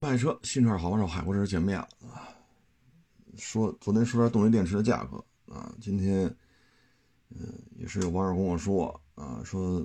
[0.00, 2.30] 卖车新车好帮手，海阔车见面了啊！
[3.36, 5.16] 说昨天说点动力电池的价格
[5.52, 6.24] 啊，今天
[7.30, 9.84] 嗯也是有网友跟我说啊，说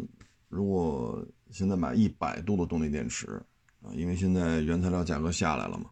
[0.49, 3.41] 如果现在买一百度的动力电池
[3.81, 5.89] 啊，因为现在原材料价格下来了嘛，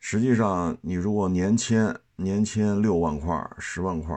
[0.00, 4.16] 实际上你如果年签年签六万块、十万块，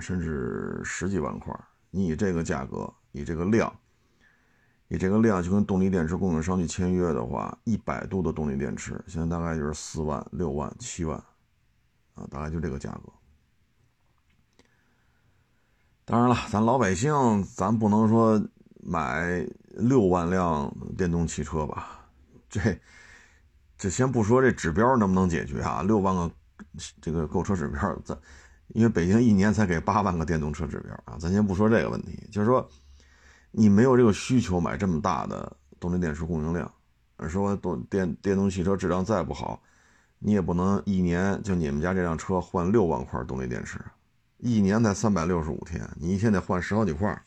[0.00, 1.54] 甚至十几万块，
[1.90, 3.70] 你以这个价格，以这个量。
[4.90, 11.22] 你这个量去跟动力电池供应商去签约的话，一百度的动力电池现在大概就是四万、六万、七万，
[12.14, 13.12] 啊，大概就这个价格。
[16.06, 17.12] 当然了，咱老百姓
[17.54, 18.42] 咱不能说
[18.82, 22.08] 买六万辆电动汽车吧？
[22.48, 22.80] 这
[23.76, 25.82] 这先不说这指标能不能解决啊？
[25.82, 26.30] 六万个
[27.02, 28.18] 这个购车指标，咱
[28.68, 32.66] 因为北京一年才给八万个电动车指标啊，咱先不说这个问题，就是说。
[33.50, 36.70] 你没有这个需求买这么大的动力电池供应量，
[37.28, 39.62] 说动电电动汽车质量再不好，
[40.18, 43.80] 你也不能一年就你们家这辆车换六万块动力电池，
[44.36, 47.20] 一年才三百六十五天，你一天得换十好几块，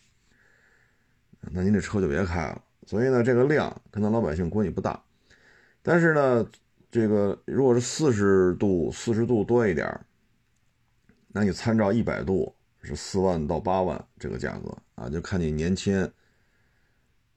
[1.40, 2.62] 那您这车就别开了。
[2.86, 5.02] 所以呢，这个量跟咱老百姓关系不大，
[5.82, 6.48] 但是呢，
[6.92, 10.00] 这个如果是四十度、四十度多一点，
[11.30, 12.56] 那你参照一百度。
[12.84, 16.12] 是四万到八万这个价格啊，就看你年签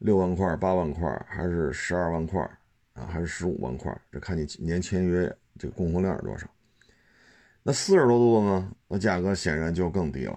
[0.05, 2.39] 六万块、八万块，还是十二万块
[2.93, 6.47] 啊，还是十五万块，这看你年签约这个供货量是多少。
[7.63, 10.33] 那四十多度的呢，那价格显然就更低了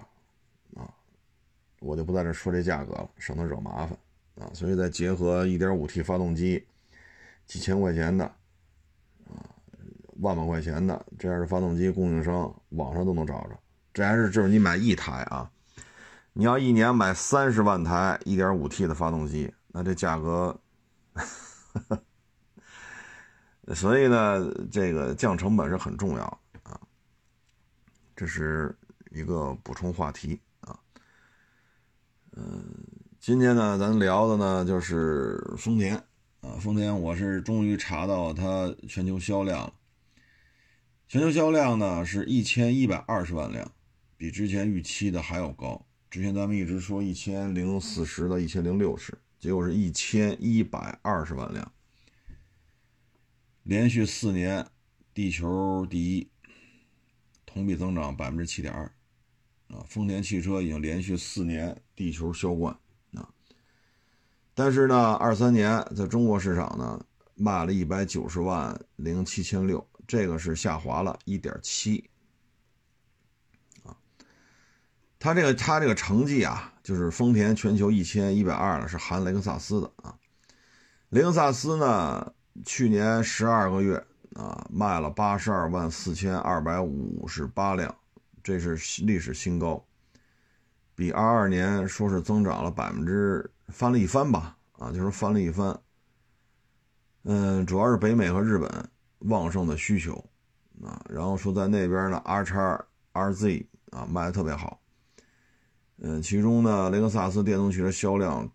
[0.74, 0.88] 啊，
[1.80, 3.90] 我就不在这说这价格了，省得惹麻烦
[4.36, 4.48] 啊。
[4.54, 6.66] 所以再结合 1.5T 发动机，
[7.44, 8.24] 几千块钱的
[9.26, 9.52] 啊，
[10.20, 13.50] 万把块钱的这样的发动机供应商，网上都能找着。
[13.92, 15.50] 这还是就是你买一台啊，
[16.32, 20.58] 你要一年买三十万台 1.5T 的发动机，那这价格，
[23.74, 26.80] 所以呢，这个降成本是很重要啊。
[28.16, 28.74] 这是
[29.10, 30.78] 一个补充话题啊。
[32.32, 32.64] 嗯，
[33.20, 35.96] 今天呢，咱聊的呢就是丰田
[36.40, 39.74] 啊，丰田，我是终于查到它全球销量了，
[41.06, 43.70] 全球销量呢是一千一百二十万辆。
[44.16, 45.86] 比之前预期的还要高。
[46.10, 51.72] 之前咱们一直说一千零四十到一千零六十，结果是一千一百二十万辆，
[53.62, 54.66] 连续四年
[55.14, 56.28] 地球第一，
[57.46, 58.84] 同比增长百分之七点二，
[59.68, 62.76] 啊，丰田汽车已经连续四年地球销冠
[63.12, 63.28] 啊。
[64.54, 72.10] 但是呢，二三年在中国市场呢卖了一百九十万零七千六，这个是下滑了一点七。
[75.18, 80.14] 它这个它这个成绩啊，就是丰田全球一千一百二了，是含雷克萨斯的啊。
[81.10, 82.32] 雷克萨斯呢，
[82.64, 83.96] 去年十二个月
[84.34, 87.92] 啊，卖了八十二万四千二百五十八辆，
[88.44, 89.84] 这是历史新高，
[90.94, 95.76] 比二二年说是增长了百分之翻了一番吧啊，就是翻了一番。
[97.24, 98.70] 嗯，主要是北美和日本
[99.20, 100.14] 旺盛的需求
[100.84, 104.77] 啊，然后说在那边呢，R 叉 RZ 啊卖的特别好。
[106.00, 108.48] 嗯，其中呢，雷克萨斯电动汽车销量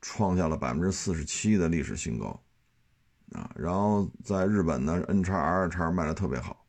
[0.00, 2.42] 创下了百分之四十七的历史新高，
[3.32, 6.64] 啊，然后在日本呢，N 叉 R 叉卖的特别好，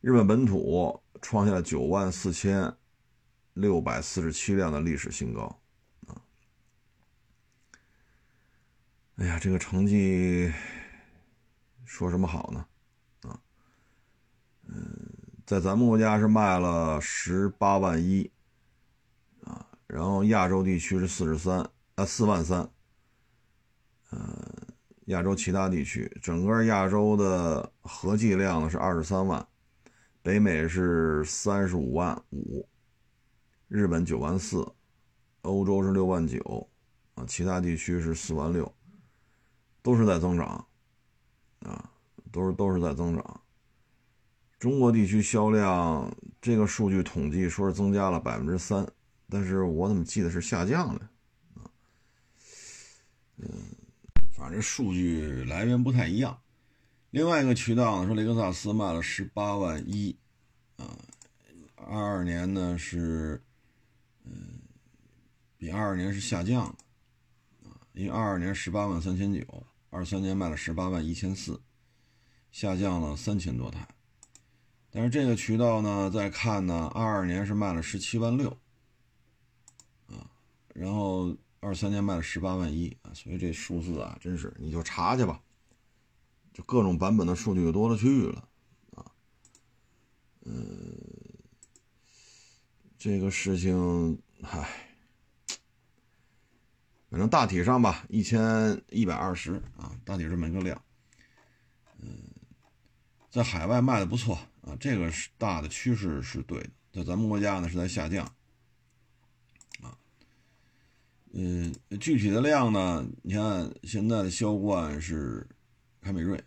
[0.00, 2.74] 日本本土创下了九万四千
[3.52, 5.60] 六百四十七辆的历史新高，
[6.08, 6.18] 啊，
[9.14, 10.52] 哎呀，这个成绩
[11.84, 12.66] 说什么好呢？
[13.30, 13.40] 啊，
[14.66, 15.08] 嗯，
[15.46, 18.33] 在咱们国家是卖了十八万一。
[19.86, 22.68] 然后亚洲地区是四十三啊四万三，
[24.10, 24.66] 呃，
[25.06, 29.46] 亚洲其他地区整个亚洲的合计量是二十三万，
[30.22, 32.66] 北美是三十五万五，
[33.68, 34.66] 日本九万四，
[35.42, 36.68] 欧洲是六万九，
[37.14, 38.74] 啊，其他地区是四万六，
[39.82, 40.66] 都是在增长，
[41.60, 41.90] 啊，
[42.32, 43.40] 都是都是在增长。
[44.58, 46.10] 中国地区销量
[46.40, 48.90] 这个数据统计说是增加了百分之三。
[49.34, 51.10] 但是我怎么记得是下降了
[51.56, 51.66] 啊？
[53.36, 53.48] 嗯，
[54.30, 56.38] 反正数据来源不太一样。
[57.10, 60.16] 另外一个渠道呢说雷克萨斯卖了十八万一，
[60.76, 60.86] 啊，
[61.74, 63.42] 二二年呢是，
[64.22, 64.60] 嗯，
[65.58, 71.60] 比二二年是下降的，啊，因为二二年十八万三千九，二三年卖了十八万一千四，
[72.52, 73.84] 下降了三千多台。
[74.92, 78.56] 但是这个渠道呢再看呢，二二年是卖了十七万六。
[80.74, 85.40] 然后二三年卖了十八万一啊，所以这数字啊，真是你就查去吧，
[86.52, 88.48] 就各种版本的数据多了去了
[88.96, 89.06] 啊。
[90.42, 90.98] 嗯，
[92.98, 94.98] 这个事情，唉，
[97.08, 100.82] 反正大体上吧，一千一百二十啊，大体这么一个量。
[102.00, 102.18] 嗯，
[103.30, 108.28] 在海外卖的不错啊，这个是大的趋势是对的，在咱们国家呢是在下降。
[111.36, 113.04] 嗯，具体的量呢？
[113.24, 115.44] 你看现在的销冠是
[116.00, 116.40] 凯美瑞，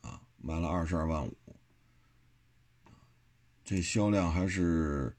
[0.00, 1.36] 啊，卖了二十二万五，
[3.62, 5.14] 这销量还是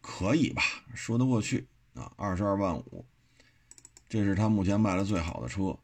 [0.00, 0.62] 可以吧，
[0.96, 3.06] 说得过去啊，二十二万五，
[4.08, 5.78] 这是他目前卖的最好的车。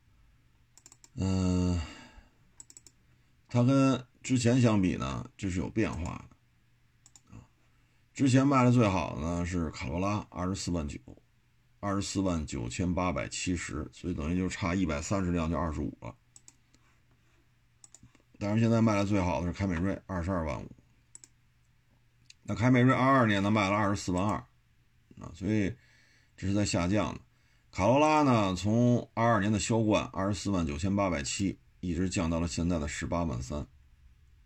[1.14, 1.80] 嗯，
[3.48, 7.46] 它跟之前相比呢，这是有变化的啊，
[8.12, 10.98] 之前卖的最好的呢是卡罗拉，二十四万九。
[11.82, 16.14] 二十四万九千八百七十，所以等于就差一百三十辆就二十五了。
[18.38, 20.70] 但是现在卖的最好的是凯美瑞，二十二万五。
[22.44, 24.36] 那凯美瑞二二年呢卖了二十四万二，
[25.20, 25.74] 啊，所以
[26.36, 27.20] 这是在下降的。
[27.72, 33.66] 卡罗拉呢，从二二年的销冠二十四万九千八百七，一直降到了现在的十八万三，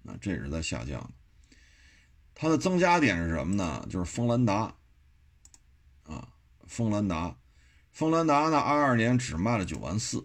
[0.00, 1.10] 那这也是在下降的。
[2.34, 3.86] 它的增加点是什么呢？
[3.90, 4.74] 就是锋兰达，
[6.04, 6.32] 啊。
[6.66, 7.36] 锋兰达，
[7.92, 8.58] 锋兰达呢？
[8.58, 10.22] 二二年只卖了九万四，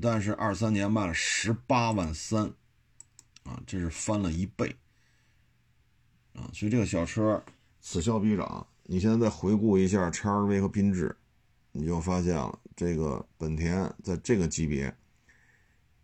[0.00, 2.52] 但是二三年卖了十八万三，
[3.44, 4.76] 啊，这是翻了一倍，
[6.34, 7.42] 啊，所以这个小车
[7.80, 8.66] 此消彼长。
[8.84, 11.16] 你现在再回顾一下 XRV 和缤智，
[11.72, 14.94] 你就发现了这个本田在这个级别，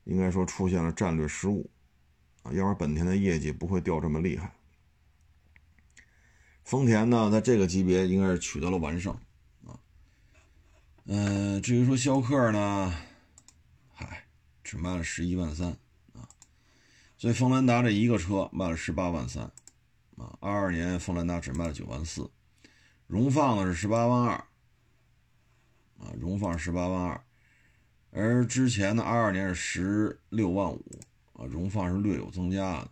[0.05, 1.71] 应该说出现了战略失误，
[2.43, 4.51] 啊，要不然本田的业绩不会掉这么厉害。
[6.65, 9.15] 丰田呢，在这个级别应该是取得了完胜。
[11.13, 12.95] 嗯，至于说逍客呢，
[13.93, 14.29] 嗨，
[14.63, 15.71] 只卖了十一万三
[16.13, 16.23] 啊，
[17.19, 19.43] 所以锋兰达这一个车卖了十八万三
[20.17, 20.39] 啊。
[20.39, 22.31] 二二年锋兰达只卖了九万四，
[23.09, 24.35] 荣放呢是十八万二
[25.99, 27.25] 啊，荣放十八万二，
[28.13, 31.01] 而之前的二二年是十六万五
[31.33, 32.89] 啊，荣放是略有增加的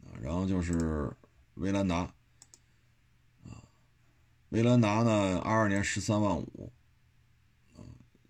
[0.00, 0.18] 啊。
[0.20, 1.08] 然后就是
[1.54, 1.98] 威兰达
[3.44, 3.62] 啊，
[4.48, 6.72] 威兰达呢二二年十三万五。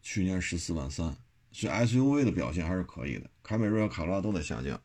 [0.03, 1.17] 去年十四万三，
[1.53, 3.31] 所以 SUV 的表现还是可以的。
[3.43, 4.79] 凯美瑞和卡罗拉都在下降，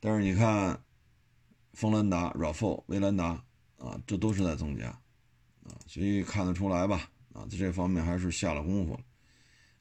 [0.00, 0.80] 但是你看，
[1.74, 3.44] 锋兰达、RAV4、威兰达
[3.78, 4.86] 啊，这都是在增加
[5.64, 7.10] 啊，所以看得出来吧？
[7.32, 9.00] 啊，在这方面还是下了功夫了。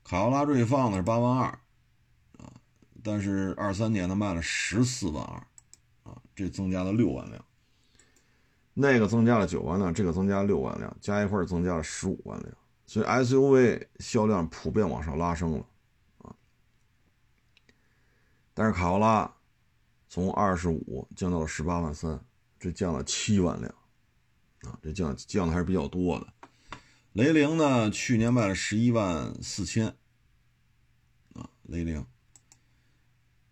[0.04, 1.48] 卡罗拉锐放呢是八万二
[2.38, 2.52] 啊，
[3.04, 7.46] 但是二三年呢卖了十四万二啊，这增加了六万辆。
[8.74, 12.56] 那个增加了九万辆，这个增加六万辆，加一块增加了十五万辆。
[12.92, 15.66] 所以 SUV 销量普遍往上拉升了，
[16.18, 16.36] 啊，
[18.54, 19.34] 但是卡罗拉
[20.10, 22.20] 从二十五降到了十八万三，
[22.60, 23.74] 这降了七万辆，
[24.64, 26.34] 啊，这降降的还是比较多的。
[27.14, 29.88] 雷凌呢，去年卖了十一万四千，
[31.34, 32.06] 啊，雷凌，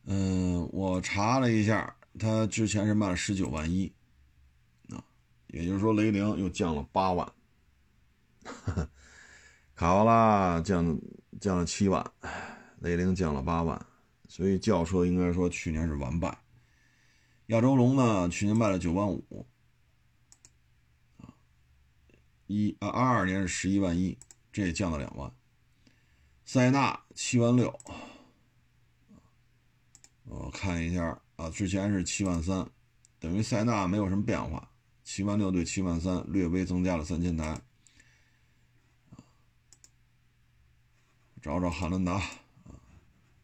[0.04, 3.94] 嗯，我查了一下，它之前是卖了十九万一，
[4.90, 5.02] 啊，
[5.48, 7.32] 也就是说雷凌又降了八万。
[9.80, 11.00] 卡罗拉降
[11.40, 12.06] 降了七万，
[12.80, 13.86] 雷凌降了八万，
[14.28, 16.38] 所以轿车应该说去年是完败。
[17.46, 19.48] 亚洲龙呢，去年卖了九万五，
[21.20, 21.32] 啊，
[22.48, 24.18] 一啊二二年是十一万一，
[24.52, 25.32] 这也降了两万。
[26.44, 27.74] 塞纳七万六，
[30.26, 32.70] 我看一下啊，之前是七万三，
[33.18, 34.70] 等于塞纳没有什么变化，
[35.06, 37.58] 七万六对七万三，略微增加了三千台。
[41.42, 42.22] 找找汉兰达，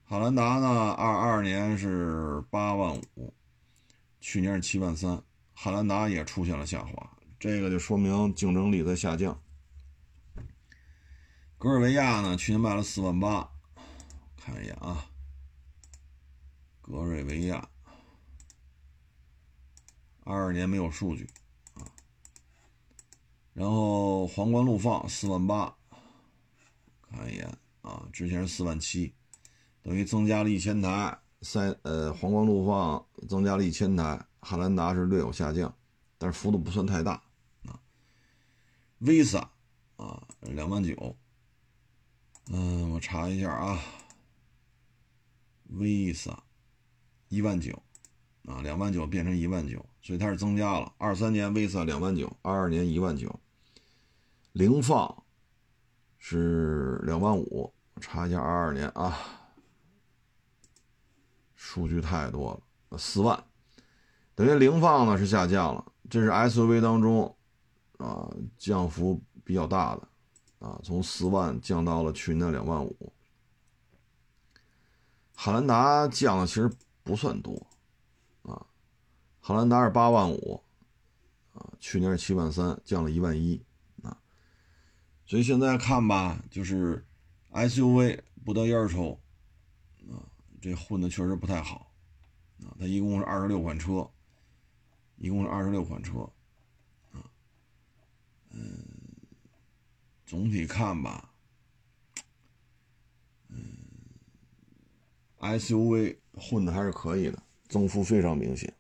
[0.04, 0.92] 汉兰达呢？
[0.92, 3.34] 二二年是八万五，
[4.20, 5.24] 去年是七万三，
[5.54, 9.42] 汉兰达也出现了下滑，这个就说明竞争力在下降。
[11.58, 12.36] 格尔维亚呢？
[12.36, 13.50] 去年卖了四万八，
[14.36, 15.10] 看一眼啊，
[16.82, 17.70] 格瑞维亚，
[20.26, 21.30] 二二年没有数据
[21.76, 21.88] 啊。
[23.54, 25.74] 然后皇冠陆放四万八，
[27.10, 27.58] 看一眼。
[27.86, 29.14] 啊，之前是四万七，
[29.84, 31.20] 等于增加了一千台。
[31.42, 35.72] 三呃，皇冠陆放增加了一千台，汉兰达是略有下降，
[36.18, 37.22] 但是幅度不算太大
[37.66, 37.80] 啊。
[39.00, 39.48] Visa
[39.98, 41.16] 啊，两万九。
[42.48, 43.80] 嗯，我查一下啊
[45.72, 46.36] ，Visa
[47.28, 47.84] 一万九
[48.46, 50.92] 啊，两万九变成一万九，所以它是增加了。
[50.98, 53.40] 二三年 Visa 两万九，二二年一万九。
[54.54, 55.24] 凌放
[56.18, 57.75] 是两万五。
[58.02, 59.18] 查一下二二年啊，
[61.56, 62.54] 数据太多
[62.90, 63.42] 了，四万，
[64.36, 67.36] 等于零放呢是下降了，这是 SUV 当中
[67.98, 70.08] 啊降幅比较大的
[70.60, 73.14] 啊，从四万降到了去年的两万五。
[75.34, 76.72] 汉兰达降的其实
[77.04, 77.68] 不算多
[78.44, 78.66] 啊，
[79.40, 80.64] 汉兰达是八万五
[81.54, 83.62] 啊，去年是七万三，降了一万一
[84.04, 84.18] 啊，
[85.26, 87.06] 所以现在看吧，就是
[87.56, 89.20] SUV 不得烟抽。
[90.12, 90.22] 啊
[90.62, 91.92] 这混的确实不太好，
[92.64, 94.10] 啊，它一共是二十六款车，
[95.18, 96.22] 一共是二十六款车，
[97.12, 97.22] 啊，
[98.50, 98.84] 嗯，
[100.26, 101.32] 总体看吧，
[103.50, 103.78] 嗯
[105.38, 108.74] ，SUV 混的还是可以的，增幅非常明显，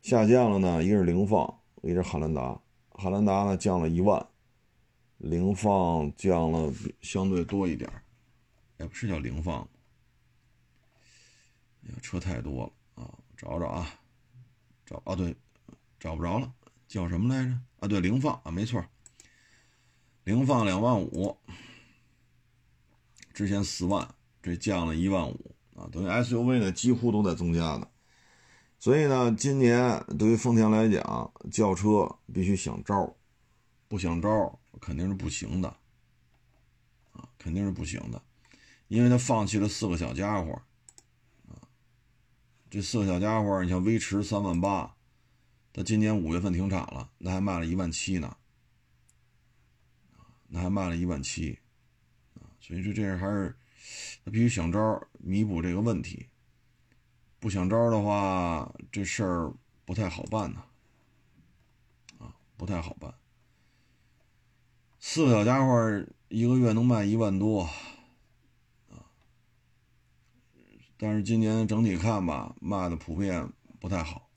[0.00, 4.26] 下降了呢，一个是凌放，一个是汉兰达，汉兰达呢降了一万，
[5.22, 7.88] 凌放降了相对多一点
[8.78, 9.66] 也不是叫凌放。
[12.00, 13.10] 车太多了啊！
[13.36, 13.88] 找找啊，
[14.84, 15.34] 找啊对，
[15.98, 16.52] 找不着了，
[16.88, 17.58] 叫什么来着？
[17.80, 18.84] 啊对，凌放啊，没错，
[20.24, 21.36] 凌放两万五，
[23.32, 27.88] 之前四万，这降了一万五啊，等于 SUV 呢几乎都在增加的，
[28.78, 33.16] 所以呢，今年对于丰田来讲，轿车必须想招，
[33.92, 35.68] 不想招肯定是不行的，
[37.12, 38.22] 啊，肯定是不行的，
[38.88, 40.62] 因为他放弃了四个小家伙。
[42.70, 44.96] 这四个小家伙，你像威驰三万八，
[45.74, 48.34] 他今年五月份停产了，那还卖了一万七呢，
[50.46, 51.58] 那还卖了一万七，
[52.36, 53.54] 啊，所以说这还是
[54.24, 56.30] 他必须想招弥补这个问题，
[57.38, 59.52] 不想招的话，这事儿
[59.84, 60.64] 不太好办呢，
[62.20, 63.12] 啊，不太好办。
[65.04, 67.68] 四个小家伙一个月能卖一万多。
[70.96, 74.30] 但是今年整体看吧，卖的普遍不太好，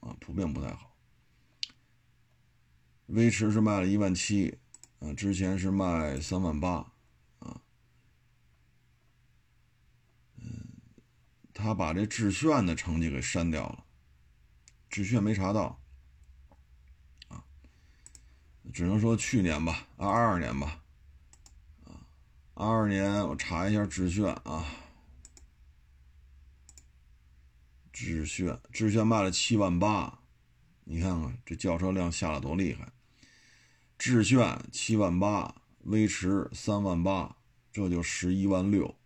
[0.00, 0.96] 啊，普遍不太好。
[3.08, 4.56] 威驰是卖了一万七，
[5.00, 6.90] 啊，之前是卖三万八，
[7.40, 7.60] 啊，
[10.38, 10.72] 嗯，
[11.52, 13.84] 他把这致炫的成绩给删掉了，
[14.88, 15.81] 致炫没查到，
[18.72, 20.80] 只能说去年吧，二二年吧，
[21.84, 22.00] 啊，
[22.54, 24.64] 二二年我查一下致炫啊。
[27.92, 30.20] 致炫，致炫卖了七万八，
[30.84, 32.90] 你看看这轿车量下了多厉害。
[33.98, 37.36] 致炫七万八，威驰三万八，
[37.70, 38.96] 这就十一万六，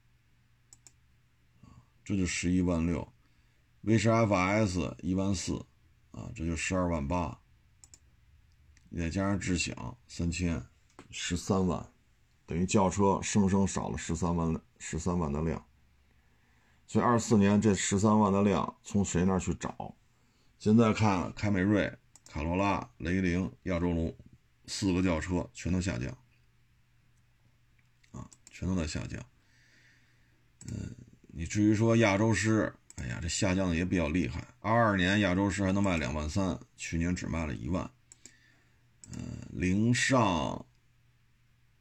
[2.05, 3.13] 这就十一万六。
[3.83, 5.67] 威驰 FS 一万四，
[6.13, 7.39] 啊，这就十二万八。
[8.97, 10.65] 再加上智享三千，
[11.11, 11.87] 十三万，
[12.47, 15.65] 等于轿车生生少了十三万十三万的量。
[16.87, 19.95] 所以二四年这十三万的量从谁那去找？
[20.59, 21.93] 现在看凯美瑞、
[22.29, 24.17] 卡罗拉、雷凌、亚洲龙
[24.67, 26.17] 四个轿车全都下降，
[28.13, 29.21] 啊，全都在下降。
[30.69, 30.95] 嗯，
[31.27, 34.47] 你至于说亚洲狮，哎呀，这下降的也比较厉害。
[34.61, 37.91] 二二年亚洲狮还能卖两万三，去年只卖了一万。
[39.13, 40.65] 嗯，凌尚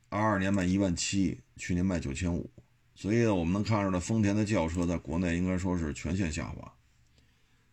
[0.10, 2.50] 二二年卖一万七，去年卖九千五。
[2.94, 6.74] 所以呢我们能看出来，丰田的轿车在国内应该说是全线下滑。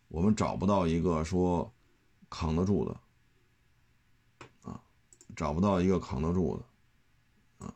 [0.09, 1.73] 我们找不到一个说
[2.29, 2.99] 扛得住的，
[4.69, 4.81] 啊，
[5.35, 7.73] 找不到一个扛得住的，啊，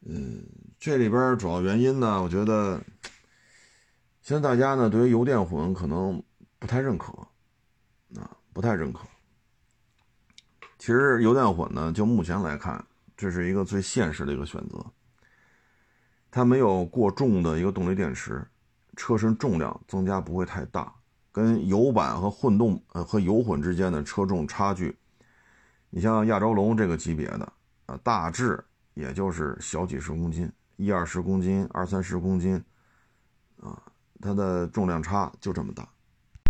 [0.00, 0.44] 嗯，
[0.78, 2.82] 这里边主要原因呢，我觉得
[4.22, 6.22] 现在大家呢对于油电混可能
[6.58, 7.12] 不太认可，
[8.16, 9.06] 啊，不太认可。
[10.82, 12.84] 其实油电混呢，就目前来看，
[13.16, 14.84] 这是一个最现实的一个选择。
[16.28, 18.44] 它没有过重的一个动力电池，
[18.96, 20.92] 车身重量增加不会太大，
[21.30, 24.98] 跟油版和混动呃和油混之间的车重差距，
[25.88, 27.52] 你像亚洲龙这个级别的
[27.86, 28.58] 啊，大致
[28.94, 32.60] 也就是小几十公斤，一二十公斤、二三十公斤，
[33.60, 33.80] 啊，
[34.20, 35.88] 它的重量差就这么大。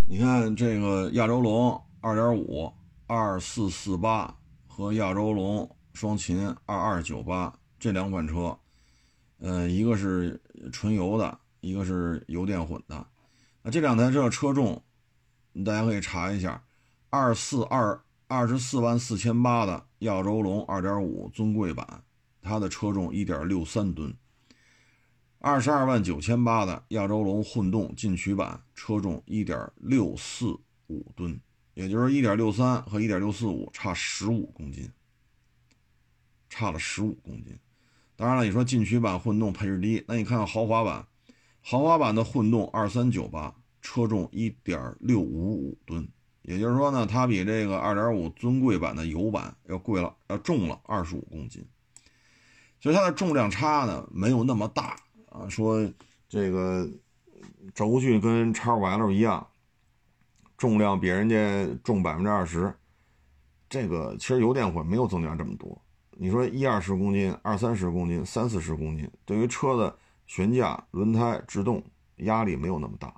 [0.09, 2.73] 你看这个亚洲龙二点五
[3.15, 8.59] 二四四八和亚洲龙双擎二二九八这两款车。
[9.37, 10.41] 呃，一个是
[10.73, 13.07] 纯油的，一个是油电混的。
[13.63, 14.83] 那这两台车的车重，
[15.63, 16.65] 大家可以查一下，
[17.11, 22.03] 二四二二十四万四千八的亚洲龙二点五尊贵版，
[22.41, 24.11] 它的车重一点六三吨；
[25.39, 31.39] 二十二万九千八的亚洲龙混动进取版，车重一点六四五吨，
[31.75, 34.91] 也就是一点六三和一点六四五差十五公斤，
[36.49, 37.59] 差了十五公斤。
[38.15, 41.07] 当然了，你说进取版混动配置低，那你看看豪华版，
[41.61, 46.07] 豪华版的混动二三九八，车重一点六五五吨，
[46.43, 51.67] 也就是说呢，它比这个二点五尊贵版的油版要贵了，要重了二十五公斤。
[52.81, 54.97] 所以它的重量差呢没有那么大
[55.31, 55.49] 啊。
[55.49, 55.91] 说
[56.29, 56.89] 这个
[57.75, 59.49] 轴距跟叉五 L 一样，
[60.63, 61.37] 重量比人家
[61.83, 62.73] 重百分之二十，
[63.69, 65.77] 这个其实油电混没有增加这么多。
[66.13, 71.83] 你说一二十公斤、二三十公斤、三四十公斤，对于车的悬架、轮胎、制动
[72.19, 73.09] 压力没有那么大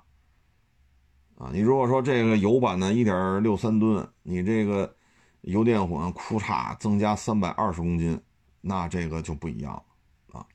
[1.37, 1.51] 啊。
[1.53, 4.95] 你如果说这个油版的一点六三吨，你这个
[5.41, 8.19] 油电混库嚓增加三百二十公斤。
[8.59, 10.47] 那这个就不一样了啊，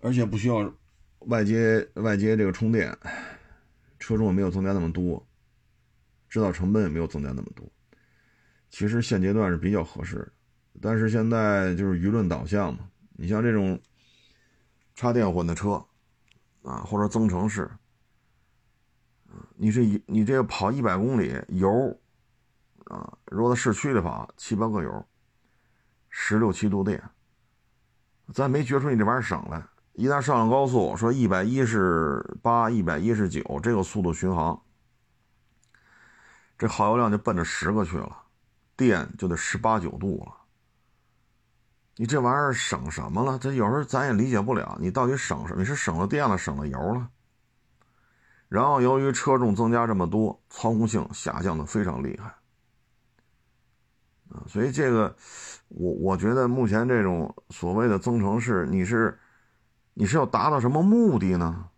[0.00, 0.68] 而且不需要
[1.20, 2.92] 外接外接这个充电，
[4.00, 5.24] 车重也没有增加那么多，
[6.32, 7.70] 制造成本也没有增加那么多。
[8.70, 10.32] 其实现阶段是比较合适的，
[10.80, 13.78] 但是现在就是舆论导向嘛，你像这种
[14.94, 15.72] 插电混的车
[16.62, 17.70] 啊，或者增程式，
[19.56, 22.00] 你这你这个跑一百公里油
[22.86, 25.06] 啊，如果在市区里跑七八个油。
[26.14, 27.02] 十六七度电，
[28.34, 29.62] 咱没觉出你这玩意儿省来。
[29.94, 34.62] 一旦上了高速，说一百一十八、一百一十九这个速度巡航，
[36.62, 38.16] 这耗油量就奔着十个去了，
[38.76, 40.32] 电就得十八九度了。
[41.96, 43.36] 你这玩意儿省什么了？
[43.36, 45.58] 这有时候咱也理解不了，你到底省什么？
[45.58, 47.10] 你是省了电了，省了油了？
[48.48, 52.32] 然后由于车重增加这么多，操控性下降的非常厉害。
[54.46, 55.16] 所以这个，
[55.66, 59.18] 我我觉得目前这种所谓的增程式，你是
[59.94, 61.68] 你是要达到什么目的呢？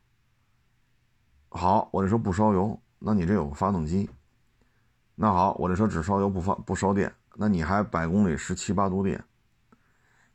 [1.49, 4.11] 好，我就说不烧油，那你这有个发动机。
[5.15, 9.25] 那好，我这车只烧油不发不烧电，那你还百公里十七八度电。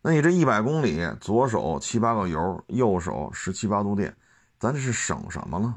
[0.01, 4.15] 那你这一百公里，左手七八个油，右手十七八度电，
[4.57, 5.75] 咱这是省什么了？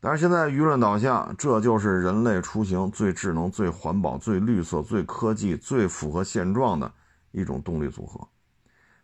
[0.00, 6.90] 但是现在舆论导向，这就是人类出行最智能、最环保、最绿色、最科技、最符合现状的
[7.30, 8.26] 一种动力组合，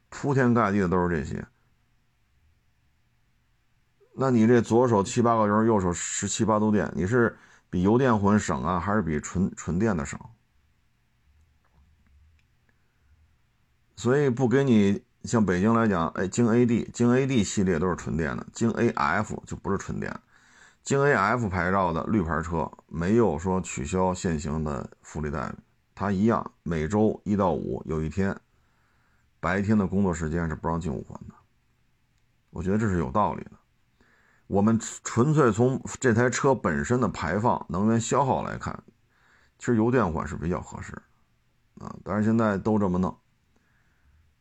[0.09, 1.47] 铺天盖地的都是这些。
[4.16, 7.38] 那你这左手七八个油，右手十七八度电，你是
[7.70, 10.18] 比油电混省啊，还是比纯纯电的省？
[13.96, 20.18] 所以不给你像北京来讲，哎，京 AD、京 AD 系列都是纯电的，京 AF 就不是纯电。
[20.85, 25.54] 京 A.F 牌照的绿牌车没有说取消现行的福利待遇，
[25.94, 28.35] 它一样每周一到五有一天
[29.38, 31.35] 白天的工作时间是不让进五环的。
[32.48, 33.58] 我觉得这是有道理的。
[34.49, 38.83] 我们纯粹从这台车本身的排放、能源消耗来看，
[39.59, 40.93] 其实油电混是比较合适
[41.79, 41.95] 啊。
[42.03, 43.15] 但是现在都这么弄，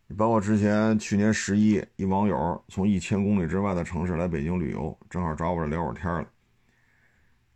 [0.08, 6.26] 你包括之前去年十一，一网友从一千公里之外的城市来北京旅游，正好找我这聊会儿天了。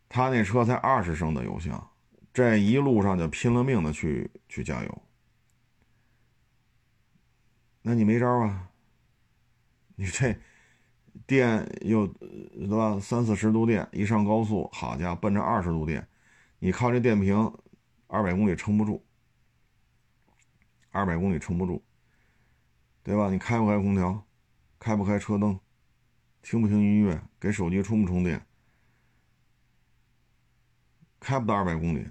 [0.09, 1.89] 他那车才二十升的油箱，
[2.33, 5.01] 这一路上就拼了命的去去加油。
[7.81, 8.67] 那你没招啊？
[9.95, 10.35] 你这
[11.27, 12.99] 电又对吧？
[12.99, 16.07] 三四十度电，一上高速，好家伙，奔着二十度电，
[16.59, 17.51] 你靠这电瓶，
[18.07, 19.05] 二百公里撑不住，
[20.91, 21.83] 二百公里撑不住，
[23.03, 23.29] 对吧？
[23.29, 24.25] 你开不开空调？
[24.79, 25.59] 开不开车灯？
[26.41, 27.21] 听不听音乐？
[27.39, 28.45] 给手机充不充电？
[31.19, 32.07] 开不到二百公里，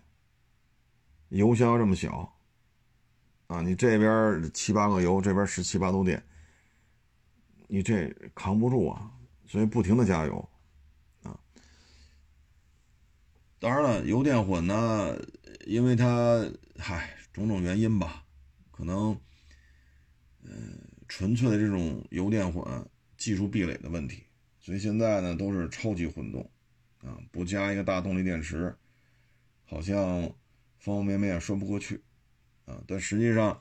[1.30, 2.32] 油箱这么小，
[3.48, 6.22] 啊，你这边七八个油，这边十七八度电，
[7.72, 9.08] 你这扛不住啊，
[9.46, 10.48] 所以不停的加油，
[11.22, 11.38] 啊，
[13.60, 15.16] 当然了，油电混呢，
[15.66, 16.44] 因为它
[16.76, 18.24] 嗨种种原因吧，
[18.72, 19.16] 可能，
[20.42, 22.64] 嗯，纯粹的这种油电混
[23.16, 24.24] 技术壁垒的问题，
[24.58, 26.50] 所以现在呢都是超级混动，
[27.02, 28.76] 啊，不加一个大动力电池。
[29.64, 30.22] 好像
[30.80, 32.02] 方方面面说不过去，
[32.64, 33.60] 啊，但实际上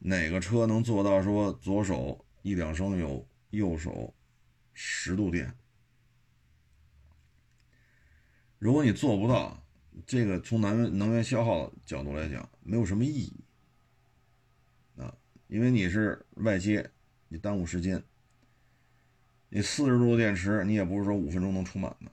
[0.00, 3.24] 哪个车能做到说左手一两升油，
[3.56, 4.14] 右手
[4.72, 5.54] 十度电？
[8.58, 9.62] 如果你做不到，
[10.06, 13.44] 这个从能源能源消耗角度来讲，没有什么意义，
[14.96, 15.14] 啊，
[15.48, 16.90] 因为你是外接，
[17.28, 18.02] 你耽误时间，
[19.48, 22.10] 你四十度电池，你也不是说五分钟能充满的，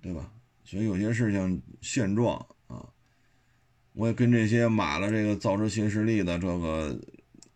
[0.00, 0.32] 对吧？
[0.62, 2.92] 所以有些事情现状啊，
[3.94, 7.00] 我也跟这些买了这个造车新势力的这个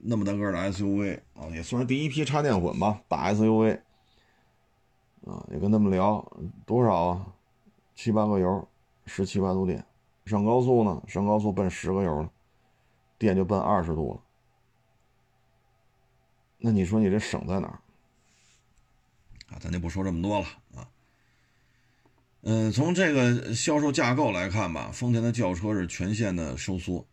[0.04, 3.78] 那么大个的 SUV 啊，也算是第一批插电混吧，大 SUV
[5.24, 6.26] 啊，也跟他们聊
[6.66, 7.26] 多少啊，
[7.94, 8.68] 七八个油，
[9.06, 9.84] 十七八度电，
[10.26, 12.28] 上高速呢，上高速奔十个油了，
[13.16, 14.20] 电就奔二十度了。
[16.58, 17.78] 那你说你这省在哪儿？
[19.54, 20.88] 啊，咱就不说这么多了啊。
[22.42, 27.06] 嗯，从这个销售架构来看吧，丰田的轿车是全线的收缩，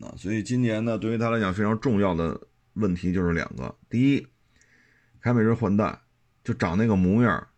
[0.00, 2.40] 啊，所以今年呢，对于他来讲非常重要的
[2.74, 4.26] 问题就是两个：第一，
[5.20, 5.98] 凯美瑞换代
[6.42, 7.48] 就长那个模样，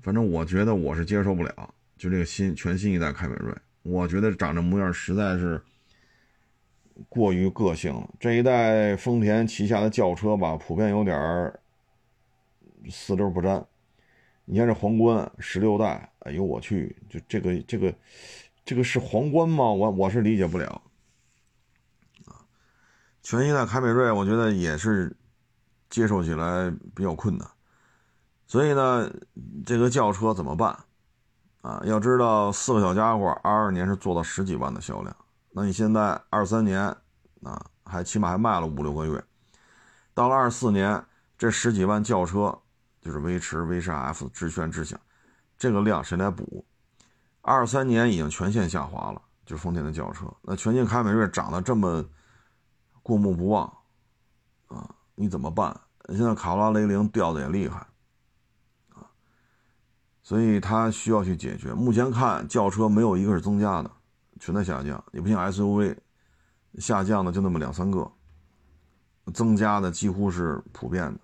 [0.00, 1.74] 反正我觉得我是接受不了。
[1.98, 5.62] 就这个新全新一代凯美瑞，我觉得长这模样实在是
[7.10, 8.08] 过于个性了。
[8.18, 11.52] 这一代丰田旗下的轿车吧，普遍有点
[12.88, 13.62] 四溜不沾。
[14.46, 17.94] 你看这皇冠十六代，哎呦我去，就这个这个
[18.64, 19.70] 这个是皇冠吗？
[19.70, 20.82] 我我是理解不了。
[23.22, 25.14] 全新一代凯美瑞，我觉得也是
[25.88, 27.48] 接受起来比较困难。
[28.46, 29.10] 所以呢，
[29.64, 30.76] 这个轿车怎么办？
[31.60, 35.14] 啊，要知道四个小家伙，二二年是做到十几万的销量，
[35.50, 36.82] 那你现在二三年，
[37.42, 39.22] 啊，还起码还卖了五六个月，
[40.14, 41.04] 到了二四年，
[41.36, 42.58] 这十几万轿车
[43.02, 44.98] 就是威驰、威驰 F、致炫、智享，
[45.58, 46.64] 这个量谁来补？
[47.42, 52.02] 二三年已经全线下滑了，就丰田的轿车，那全新凯美瑞涨得这么
[53.10, 53.66] 过目不忘，
[54.68, 55.76] 啊，你怎么办？
[56.10, 57.78] 现在卡罗拉、雷凌掉的也厉害。
[57.78, 59.02] 啊
[60.22, 61.74] 所以它需要去解决。
[61.74, 63.90] 目前看，轿车没有一个是增加的，
[64.38, 65.02] 全在下降。
[65.12, 65.96] 也不像 SUV，
[66.78, 68.08] 下降的就那么两三个，
[69.34, 71.18] 增加的几乎是普遍的。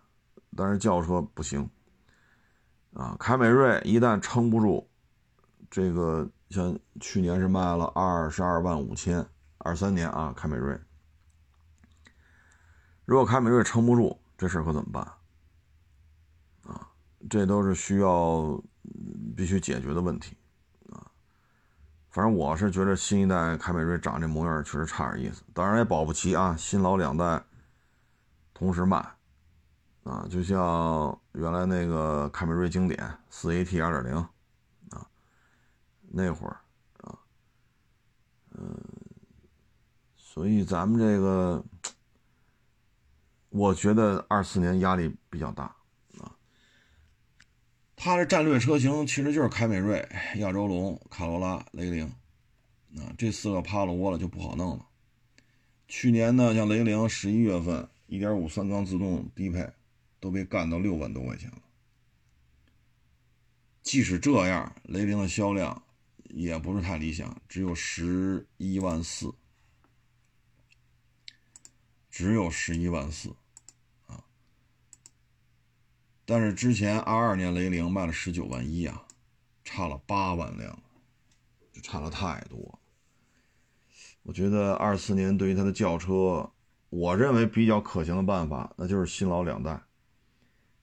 [0.57, 1.71] 但是轿车不行，
[2.95, 4.89] 啊，凯美瑞一旦撑不住，
[5.71, 9.25] 这个像去年是卖了二十二万五千，
[9.59, 10.77] 二三年啊，凯美瑞，
[13.07, 15.03] 如果凯美瑞撑不住，这事可怎么办？
[16.67, 16.87] 啊，
[17.31, 18.63] 这都是需要。
[19.37, 20.37] 必须解决的问题，
[20.91, 21.11] 啊，
[22.09, 27.43] 反正我是觉得新一代凯美瑞长这模样确实差点意思，当然也保不齐啊，新老两代
[28.55, 28.97] 同时卖，
[30.05, 34.17] 啊，就像原来那个凯美瑞经典四 AT 二点零，
[34.91, 35.05] 啊，
[36.03, 36.57] 那会儿
[37.03, 37.19] 啊，
[38.53, 38.81] 嗯，
[40.17, 41.63] 所以咱们这个，
[43.49, 45.65] 我觉得二四年压力比较大
[46.19, 46.37] 啊。
[47.95, 50.07] 它的战略车型其实就是凯美瑞、
[50.37, 52.07] 亚洲龙、卡罗拉、雷凌，
[52.99, 54.87] 啊，这四个趴了窝了就不好弄了。
[55.89, 59.69] 去年呢，像雷凌十一月份1.5三缸自动低配
[60.19, 61.59] 都被干到六万多块钱了。
[63.83, 65.81] 即使这样，雷凌的销量
[66.25, 69.33] 也不是太理想，只有十一万四，
[72.17, 73.37] 只有十一万四
[74.07, 74.25] 啊。
[76.25, 79.07] 但是之前二二年雷凌卖了十九万一啊，
[79.63, 80.83] 差了八万辆，
[81.75, 82.81] 就差了太多。
[84.23, 86.51] 我觉得二四年对于它的轿车，
[86.89, 89.79] 我认为比较可行的办法，那就是新老两代，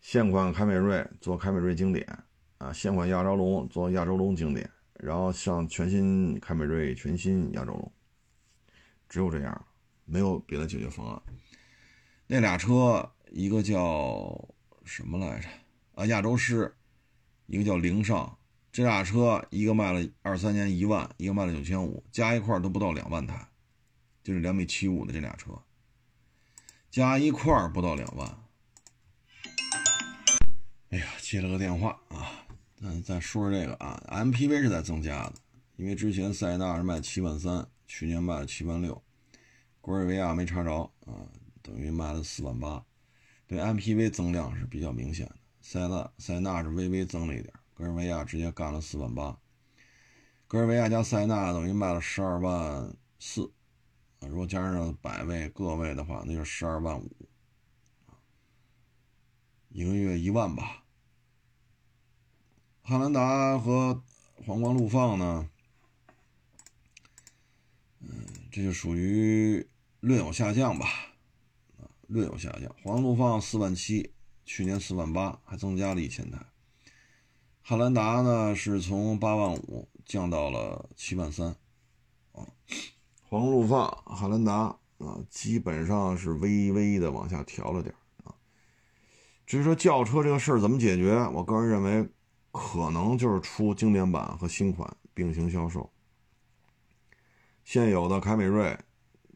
[0.02, 2.08] 现款凯美瑞做凯美瑞经典
[2.60, 4.69] 啊，现款亚洲龙做亚洲龙经典，
[5.00, 7.91] 然后像全新凯美瑞、全新亚洲龙，
[9.10, 9.65] 只有这样，
[10.05, 11.21] 没有别的解决方案。
[12.27, 14.49] 那俩车，一个叫。
[14.85, 15.47] 什么来着？
[15.95, 16.75] 啊，亚洲狮，
[17.45, 18.37] 一个叫凌尚，
[18.69, 23.47] 这俩车一个卖了二三年一万，一个卖了九千五，加一块都不到两万台，
[24.21, 25.51] 就是两米七五的这俩车，
[26.91, 28.37] 加一块不到两万。
[30.89, 32.45] 哎呀，接了个电话啊，
[32.81, 35.35] 咱再说说这个啊，MPV 是在增加的，
[35.77, 39.02] 因为之前塞纳是卖七万三，去年卖了七万六，
[39.84, 40.74] 格瑞维亚没查着
[41.06, 41.28] 啊，
[41.62, 42.86] 等于卖了四万八。
[43.46, 49.38] 对 MPV 增量是比较明显的，塞纳塞纳是微微增了一点，格尔维亚直接干了四万八，
[50.48, 53.52] 格尔维亚加塞纳等于卖了十二万四，
[54.22, 57.30] 啊，如果加上百位个位的话，那就十二万五，
[59.67, 60.86] 一个月一万吧。
[62.82, 64.02] 汉兰达和
[64.46, 65.50] 皇冠陆放呢，
[68.00, 69.67] 嗯，这就属于
[70.03, 70.85] 略有下降吧。
[71.77, 74.11] 啊略有下降，黄路放四万七，
[74.43, 76.37] 去年四万八，还增加了一千台。
[77.61, 81.55] 汉兰达呢是从八万五降到了七万三，
[82.33, 82.45] 啊，
[83.21, 88.35] 黄路放、汉兰达啊，基本上是微微的往下调了点啊。
[89.47, 92.09] 至于说轿车这个事儿怎么解决，我个人认为
[92.51, 95.89] 可能就是出经典版和新款并行销售，
[97.63, 98.77] 现有的凯美瑞。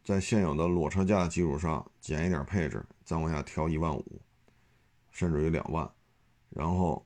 [0.08, 4.22] 在现有的裸车价基础上减一点配置，再往下调一万五，
[5.12, 5.92] 甚至于两万，
[6.50, 7.06] 然后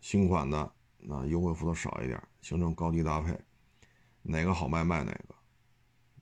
[0.00, 3.38] 新款的那优惠幅度少一点，形成高低搭配，
[4.22, 5.36] 哪个好卖卖哪个，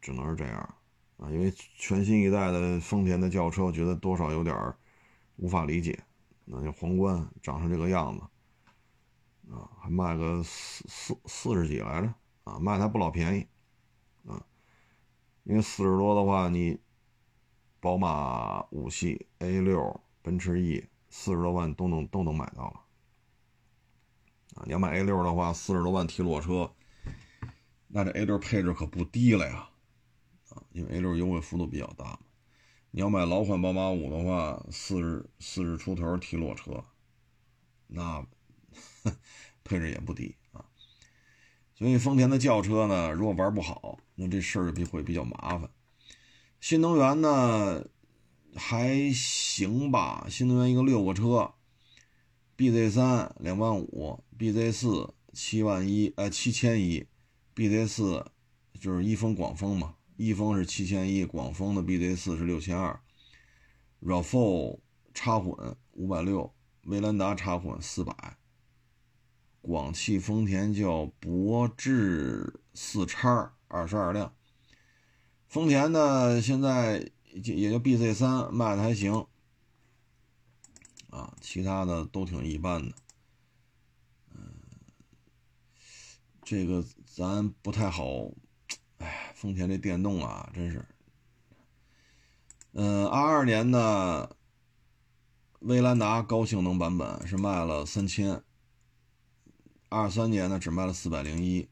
[0.03, 0.59] 只能是这样
[1.17, 1.31] 啊。
[1.31, 4.55] 因为全新一代的丰田的轿车，我觉得多少有点
[5.37, 5.99] 无法理解，
[6.45, 8.23] 那就皇冠长成这个样子，
[9.51, 12.15] 啊，还卖个四四四十几来着，
[12.45, 13.47] 啊，卖它不老便宜，
[15.49, 16.79] 因为四十多的话，你
[17.81, 22.81] 宝马五系、A 六、奔驰 E 四十多万都能都能买到了，
[24.57, 26.71] 啊，你要买 A 六的话，四十多万提裸车，
[27.87, 29.71] 那这 A 六配置可不低了呀，
[30.51, 32.19] 啊，因为 A 六优惠幅度比较大嘛。
[32.91, 36.85] 你要买老款宝马五的话，四十四十出头提裸车，
[37.87, 38.27] 那
[39.65, 40.37] 配置也不低。
[41.79, 45.71] 所以丰田的轿车呢，如果玩不好，那这事儿就会比较麻烦。
[46.61, 47.87] 新能源呢
[48.57, 51.55] 还行吧，新能源一个六个车
[52.57, 57.07] ，BZ 三两万五，BZ 四七万一，呃七千一
[57.55, 58.33] ，BZ 四
[58.81, 59.95] 就是一丰广丰嘛。
[60.17, 62.99] 一丰是七千一，广丰的 BZ 四是六千二
[64.03, 64.81] ，RAV4
[65.15, 66.53] 插混五百六，
[66.87, 68.37] 威兰达插混四百，
[69.69, 74.35] 广汽丰田叫博智四叉二十二辆，
[75.47, 79.27] 丰田呢现在也就 BZ 三卖的还行，
[81.11, 82.97] 啊，其他的都挺一般的，
[84.35, 84.41] 嗯，
[86.43, 88.31] 这个咱不太好。
[88.97, 90.83] 哎，丰田这电动啊，真是。
[92.73, 94.31] 嗯，二二年呢，
[95.61, 98.43] 威兰达高性能版本是卖了三千，
[99.89, 101.69] 二三年呢只卖了四百零一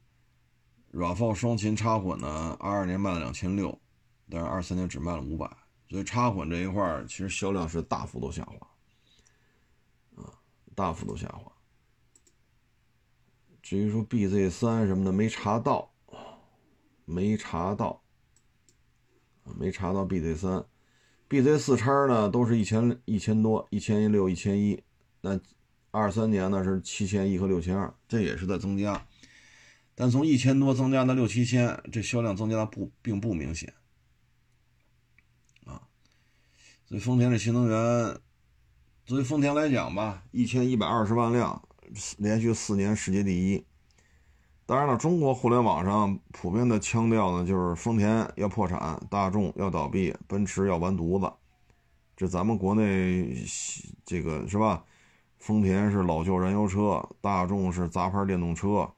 [0.93, 3.79] ，RAV4 双擎插混呢，二二年卖了两千六，
[4.29, 5.49] 但是二三年只卖了五百，
[5.89, 10.33] 所以插混这一块其实销量是大幅度下滑，啊，
[10.75, 11.51] 大幅度下滑。
[13.61, 15.91] 至于说 BZ 三什么的没查到。
[17.09, 18.03] 没查到，
[19.57, 20.65] 没查到 BZ 三
[21.29, 24.83] ，BZ 四叉呢都是一千一千多，一千一六一千一，
[25.21, 25.39] 那
[25.91, 29.07] 二三年呢是七千一和六千二，这也是在增加，
[29.95, 33.73] 但从一千多增加到六七千，这销量增加的不并不明显，
[35.65, 35.87] 啊，
[36.85, 38.17] 所以丰田的新能源，
[39.05, 41.67] 作为丰田来讲吧，一千一百二十万辆，
[42.17, 43.65] 连续四年世界第一。
[44.65, 51.33] 当然了，中国互联网上普遍的腔调呢，就是丰田要破产，大众要倒闭，奔驰要完犊子。
[52.17, 53.33] 这咱们国内
[54.03, 54.83] 这个是吧？
[55.37, 58.89] 丰田是老旧燃油车，大众是杂牌电动车，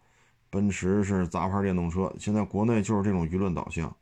[0.50, 2.12] 奔驰是杂牌电动车。
[2.18, 3.96] 现在国内就是这种舆论导向。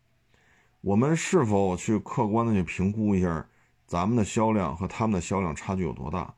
[0.82, 3.46] 我们是否去客观的去评估一下
[3.86, 6.34] 咱们的销量和他们的销量差距有多大？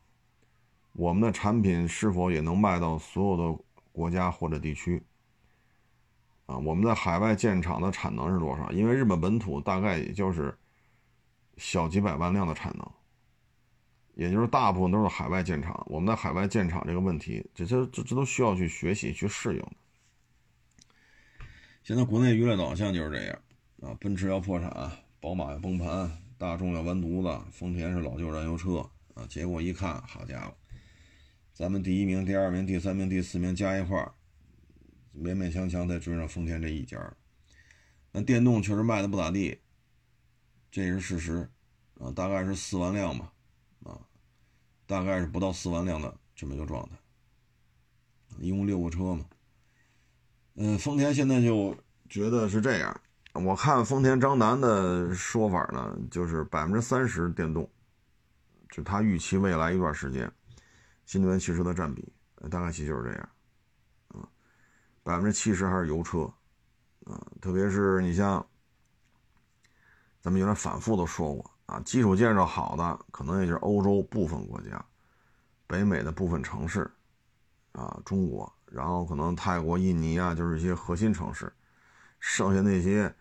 [0.93, 5.03] 我们的产品是否也能卖到所有的国家或者地区？
[6.45, 8.71] 啊，我们在海外建厂的产能是多少？
[8.71, 10.57] 因为日本本土大概也就是
[11.57, 12.91] 小几百万辆的产能，
[14.19, 15.82] 也就是大部分都是海外建厂。
[15.88, 19.65] 我们在海外建厂这个问题，这这这这都需要去学习去适应。
[21.84, 23.41] 现在国内娱乐导向就是这样
[23.82, 24.69] 啊，奔驰要破产，
[25.21, 28.79] 宝马要崩盘，大众要完犊子，丰田是老旧燃油车
[29.13, 29.25] 啊。
[29.29, 30.53] 结果一看，好家伙，
[31.53, 34.12] 咱们第一名、第二名、第三名、第四名加一块儿。
[35.17, 36.99] 勉勉强强才追上丰田这一家，
[38.12, 39.58] 那电动确实卖的不咋地，
[40.69, 41.49] 这也是事实，
[41.99, 43.32] 啊，大概是四万辆吧，
[44.89, 46.97] 大概是不到四万辆的这么一个状态，
[48.39, 49.23] 一共六个车嘛，
[50.56, 51.78] 嗯，丰田现在就
[52.10, 53.02] 觉得是这样，
[53.34, 57.69] 我看丰田张楠的说法呢，就是百分之三十电动，
[58.71, 60.32] 就他预期未来一段时间
[61.06, 62.12] 新能源汽车的占比，
[62.49, 63.30] 大概其就是这样。
[65.04, 66.21] 百分之七十还是油车，
[67.06, 68.43] 啊，特别是你像，
[70.19, 74.84] 咱们原来反复都说过啊，基础建设好的可能也就是欧洲部分国家，
[75.67, 76.89] 北美的部分城市，
[77.73, 81.53] 啊，中国，然后可能泰国、印尼啊，就是一些核心城市，
[82.19, 83.13] 剩下那些，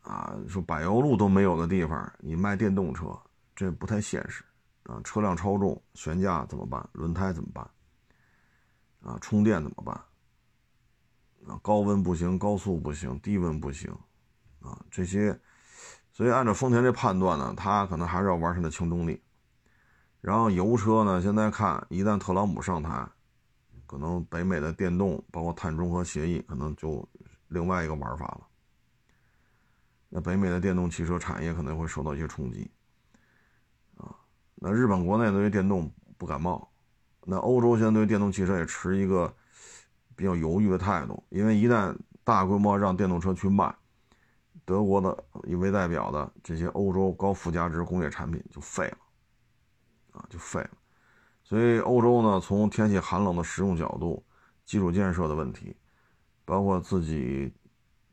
[0.00, 3.16] 啊，说柏油路都没有的地方，你卖电动车，
[3.54, 4.42] 这不太现实，
[4.82, 6.84] 啊，车辆超重，悬架怎么办？
[6.94, 7.70] 轮胎怎么办？
[9.02, 9.94] 啊，充电怎么办？
[11.46, 13.88] 啊，高温不行，高速不行，低温不行，
[14.60, 15.38] 啊，这些，
[16.12, 19.20] 所以按照丰田这判断呢，它可能还是要玩它的轻动力。
[20.20, 23.08] 然后油车呢，现在看，一旦特朗普上台，
[23.86, 27.08] 可能北美的电动，包括碳中和协议，可能就
[27.48, 28.46] 另外一个玩法了。
[30.08, 32.70] 那北美的电动汽车产业可能会受到一些冲击，
[33.96, 34.14] 啊，
[34.56, 36.70] 那日本国内对于电动不感冒，
[37.24, 39.34] 那欧洲现在对电动汽车也持一个。
[40.14, 43.74] 比较犹豫的态度，因为一旦大规模让电动车去卖，
[44.64, 48.98] 德国的以为代表的这些欧洲高附加值工业产品就废了，
[50.12, 50.70] 啊，就废了。
[51.42, 54.24] 所以欧洲呢，从天气寒冷的实用角度、
[54.64, 55.76] 基础建设的问题，
[56.44, 57.52] 包括自己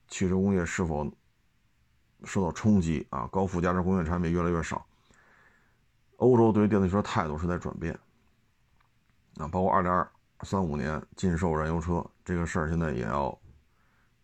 [0.07, 1.09] 汽车工业是否
[2.23, 4.85] 受到冲击啊，高附加值工业产品越来越少，
[6.17, 7.97] 欧洲对于电动车态度是在转变。
[9.38, 13.39] 啊，包括二零二三五年禁售燃油车这个事儿，现在也要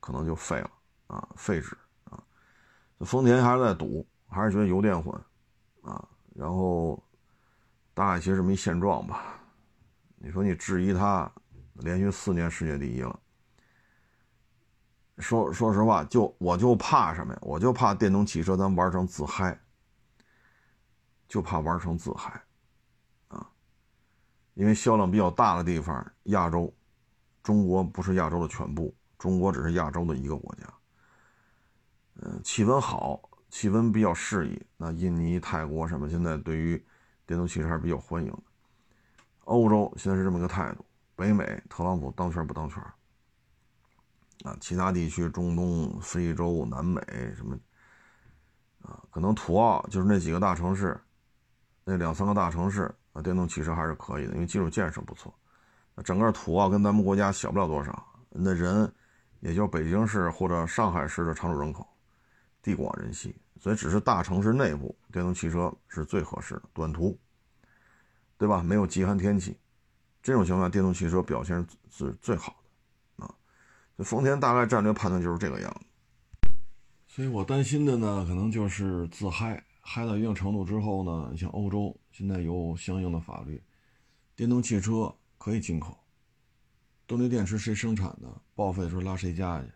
[0.01, 0.71] 可能就废了
[1.07, 1.77] 啊，废止。
[2.99, 5.13] 丰田还是在赌，还是觉得油电混
[5.81, 7.01] 啊，然后。
[7.97, 9.39] 大概其实这么一现状吧，
[10.17, 11.31] 你说你质疑他
[11.75, 13.17] 连续四年世界第一了，
[15.19, 17.39] 说说实话，就我就怕什么呀？
[17.41, 19.57] 我就怕电动汽车咱玩成自嗨，
[21.25, 22.43] 就怕玩成自嗨，
[23.29, 23.49] 啊，
[24.55, 26.75] 因为销量比较大的地方，亚洲，
[27.41, 30.63] 中国不是亚洲的全部，中国只是亚洲的一个国家，
[32.21, 36.83] 嗯，气温好，气温比较适宜，那印尼、泰国什么现在对于。
[37.27, 38.43] 电动汽车还是比较欢迎的。
[39.45, 42.79] 欧洲现在是这么个态度，北美特朗普当权不当权
[44.43, 44.55] 啊？
[44.61, 47.01] 其他地区，中东、非洲、南美
[47.35, 47.57] 什么
[48.83, 49.01] 啊？
[49.09, 51.01] 可能土澳就是那几个大城市，
[51.83, 55.33] 那两三个大城市啊，电动汽车还是可以的，因为基础建设不错。
[56.03, 58.93] 整个土澳跟咱们国家小不了多少，那人
[59.39, 61.87] 也就北京市或者上海市的常住人口，
[62.65, 63.35] 地广人稀。
[63.57, 67.17] 所以，只是大城市内部电动汽车是最合适的，短途，
[68.37, 68.61] 对吧？
[68.61, 69.57] 没有极寒天气，
[70.21, 72.61] 这种情况下，电动汽车表现是最好
[73.17, 73.35] 的啊。
[73.99, 76.49] 丰田大概战略判断就是这个样子。
[77.07, 83.63] 所以我担心的呢，可能就是自嗨，嗨到一定程度之后呢，像欧洲现在有相应的法律，
[84.35, 85.97] 电动汽车可以进口，
[87.07, 89.67] 动力电池谁生产的，报废的时候拉谁家去？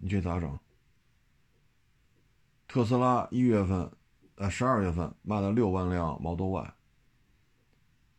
[0.00, 0.58] 你这咋整？
[2.68, 3.90] 特斯拉一月份，
[4.34, 6.74] 呃，十二月份卖了六万辆 Model Y。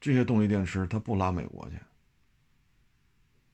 [0.02, 1.78] 这些动力电池它不拉美国去，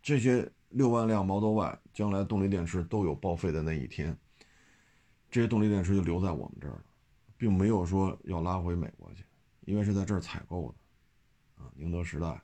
[0.01, 4.17] 这些六万辆 Model Y 将来动力电池都有报废的那一天，
[5.29, 6.83] 这些动力电池就留在我们这儿了，
[7.35, 9.25] 并没有说要拉回美国去，
[9.65, 12.41] 因为是在这儿采购的，啊，宁德时代，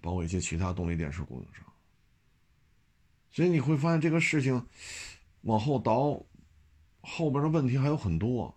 [0.00, 1.62] 包括一些其他动力电池供应商。
[3.30, 4.66] 所以你会发现这个事情
[5.42, 6.24] 往后倒。
[7.08, 8.54] 后边的问题还有很多，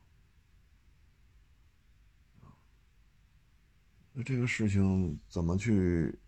[4.11, 6.19] 那这个事情怎么去？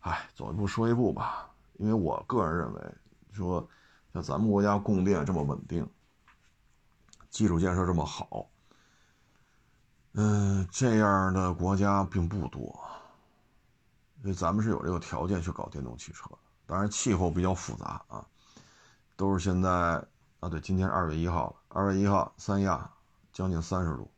[0.00, 1.48] 哎，走一步说一步吧。
[1.74, 2.94] 因为我个人认为，
[3.30, 3.68] 说
[4.12, 5.88] 像咱们国家供电这么稳定，
[7.30, 8.50] 基础建设这么好，
[10.14, 12.84] 嗯，这样的国家并不多，
[14.22, 16.38] 所以咱们是有这个条件去搞电动汽车的。
[16.66, 18.26] 当然，气候比较复杂啊，
[19.16, 20.04] 都是现在。
[20.40, 21.56] 啊，对，今天二月一号了。
[21.66, 22.88] 二月一号，三亚
[23.32, 24.08] 将近三十度，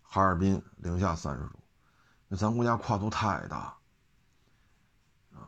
[0.00, 1.58] 哈尔滨零下三十度，
[2.28, 3.76] 那咱国家跨度太大
[5.34, 5.44] 啊，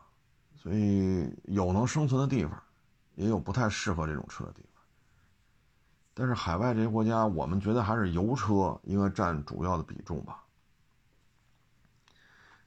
[0.54, 2.62] 所以有能生存的地方，
[3.14, 4.82] 也有不太适合这种车的地方。
[6.12, 10.44] 但是海外这些国家，我们觉得还是油车应该占主要的比重吧。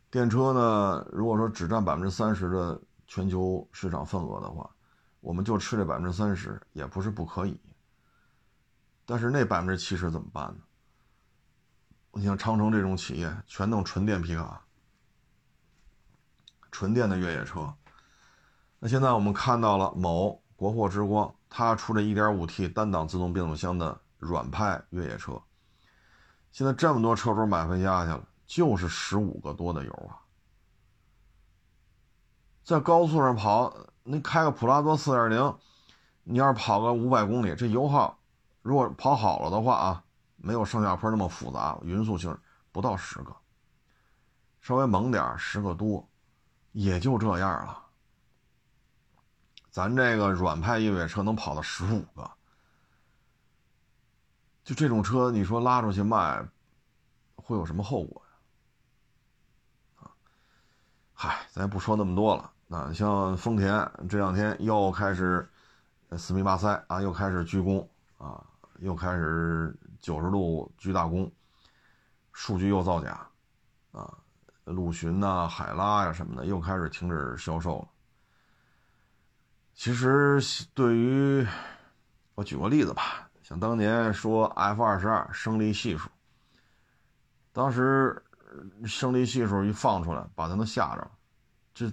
[0.10, 4.68] 电车呢，如果说只占百分之三十的全球市场份额的话。
[5.22, 7.60] 我们就吃这百分之三十也不是不可以，
[9.06, 10.62] 但是那百分之七十怎么办呢？
[12.14, 14.66] 你像长城这种企业，全弄纯电皮卡、
[16.72, 17.74] 纯电的越野车。
[18.80, 25.42] 那现在我们看到了某国货之光，它出这 1.5T 单档自动变速箱的软派越野车，
[26.52, 30.24] 现在这么多车主买回家去了，就是十五个多的油啊，
[32.64, 33.76] 在高速上跑。
[34.04, 35.58] 你开个普拉多四点零，
[36.24, 38.18] 你要是跑个五百公里，这油耗
[38.62, 40.04] 如果跑好了的话啊，
[40.38, 42.36] 没有上下坡那么复杂，匀速性
[42.72, 43.36] 不到十个，
[44.62, 46.08] 稍微猛点十个多，
[46.72, 47.86] 也就这样了。
[49.70, 52.32] 咱这个软派越野车能跑到十五个，
[54.63, 56.44] 就这种车，你说拉出去卖，
[57.36, 60.04] 会有什么后果呀？
[60.04, 60.12] 啊，
[61.13, 62.52] 嗨，咱也不说那么多了。
[62.72, 65.50] 那像丰田这两天又开始
[66.15, 67.84] 四米八塞啊，又开始鞠躬
[68.20, 68.46] 啊，
[68.78, 71.32] 又开始九十度鞠大躬，
[72.32, 73.28] 数据又造假
[73.92, 74.15] 啊，
[74.65, 77.88] 陆巡呐、海拉呀什么的又开始停止销售了。
[79.74, 80.40] 其实
[80.76, 81.44] 对于
[82.36, 86.08] 我举个例子吧，像当年说 F 二十二升力系数，
[87.52, 88.24] 当时
[88.86, 91.12] 升力系数一放出来，把他们吓着了，
[91.74, 91.92] 这。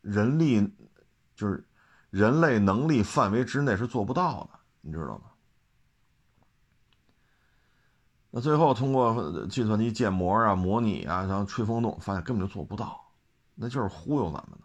[0.00, 0.72] 人力
[1.34, 1.66] 就是
[2.10, 5.22] 人类能力范围之内是做不到的，你知道吗？
[8.30, 13.12] 那最后通过计算机建模啊、模拟啊，然后吹风洞，发现根本就做不到，
[13.56, 14.64] 那就是忽悠咱们的。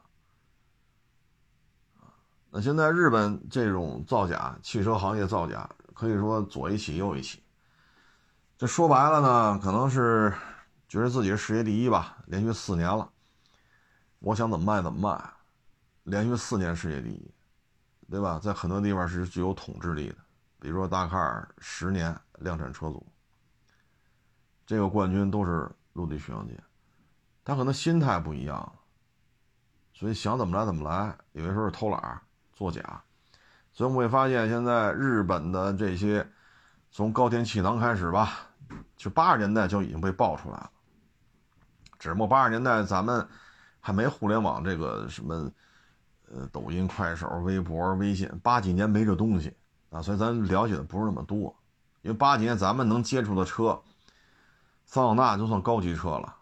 [2.51, 7.43] 那现在日本这种造假，汽车行业造假，可以说左一起右一起。
[8.57, 10.31] 这说白了呢，可能是
[10.88, 13.11] 觉得自己是世界第一吧，连续四年了，
[14.26, 15.23] 我想怎么卖怎么卖，
[16.05, 17.32] 连续四年世界第一，
[18.09, 18.39] 对吧？
[18.41, 20.15] 在很多地方是具有统治力的，
[20.59, 23.05] 比如说达喀尔十年量产车组。
[24.65, 26.59] 这个冠军都是陆地巡洋舰，
[27.43, 28.73] 他可能心态不一样，
[29.93, 31.15] 所以想怎么来怎么来。
[31.34, 32.19] 有些时候是偷懒
[32.51, 32.82] 作假，
[33.71, 36.28] 所以我们会发现，现在日本的这些
[36.89, 38.39] 从高田气囊开始吧，
[38.97, 40.71] 就八十年代就已经被爆出来了。
[41.99, 43.28] 只不过八十年代咱们
[43.86, 45.51] 还没互联网这个什么，
[46.31, 49.55] 呃，抖音、快手、微博、微信，八几年没这东西
[49.91, 51.55] 啊，所以咱了解的不是那么多。
[52.01, 53.79] 因为八几年咱们能接触的车。
[54.86, 56.36] 桑塔纳就算高级车了，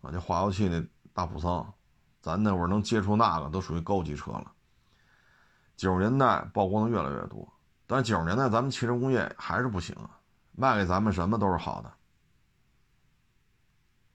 [0.00, 0.82] 啊，就化油器那
[1.12, 1.70] 大普桑，
[2.22, 4.50] 咱那会儿能接触那个都属于高级车了。
[5.76, 7.46] 九十年代曝光的越来越多，
[7.86, 10.08] 但九十年代咱们汽车工业还是不行啊，
[10.52, 11.92] 卖给咱们什么都是好的，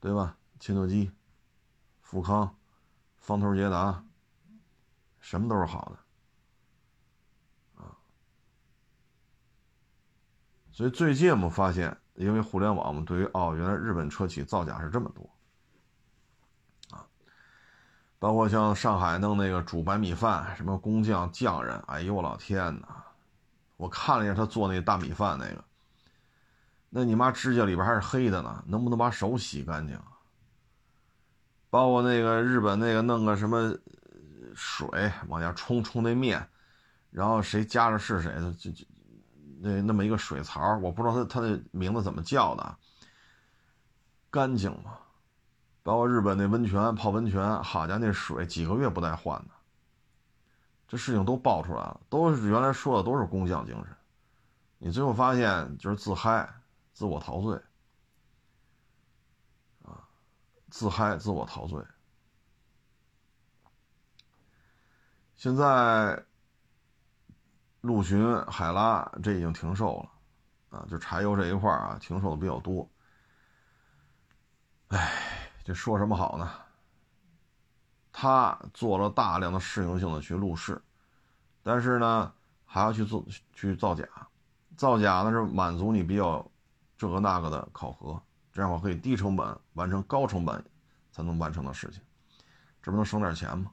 [0.00, 0.36] 对吧？
[0.58, 1.08] 切诺基、
[2.12, 2.54] 富康、
[3.16, 4.04] 方头捷达，
[5.18, 7.96] 什么都是好的，啊。
[10.70, 11.96] 所以最近我们发现。
[12.14, 15.34] 因为互联网，我们对于哦，原来日本车企造假是这么多，
[16.94, 17.08] 啊，
[18.18, 23.02] 包括像上海弄那个煮白米饭，什么工匠匠人，哎呦我老天哪！
[23.78, 25.64] 我看了一下他做那大米饭那个，
[26.90, 29.98] 那你妈指甲里边还是黑的呢，能不能把手洗干净？
[31.72, 33.74] 包括那个日本那个弄个什么
[34.54, 36.46] 水往下冲冲那面，
[37.10, 38.84] 然后谁夹着是谁的就就。
[39.58, 42.76] 那那么一个水槽，我不知道他他的名字怎么叫的，
[44.28, 44.98] 干净吗？
[45.82, 49.50] 包括日本那温泉泡温泉，好家伙，那水几个月不带换的。
[50.88, 53.96] 这事情都爆出来了，都是原来说的都是工匠精神，
[54.76, 56.52] 你最后发现就是自嗨、
[56.92, 57.54] 自我陶醉，
[59.84, 60.04] 啊，
[60.72, 61.80] 自嗨、自我陶醉。
[65.36, 66.24] 现在。
[67.82, 72.88] 陆巡、海拉这已经停售了，啊，就柴油这一块啊，停售的比较多。
[74.86, 76.48] 哎，这说什么好呢？
[78.12, 80.80] 他做了大量的适应性的去路试，
[81.64, 82.32] 但是呢，
[82.64, 84.06] 还要去做去造假，
[84.76, 86.48] 造假呢是满足你比较
[86.96, 90.62] 这个那个的考核，这样我可以低成本完成高成本
[91.10, 92.02] 才能完成的事情，
[92.82, 93.70] 这不能省点钱吗？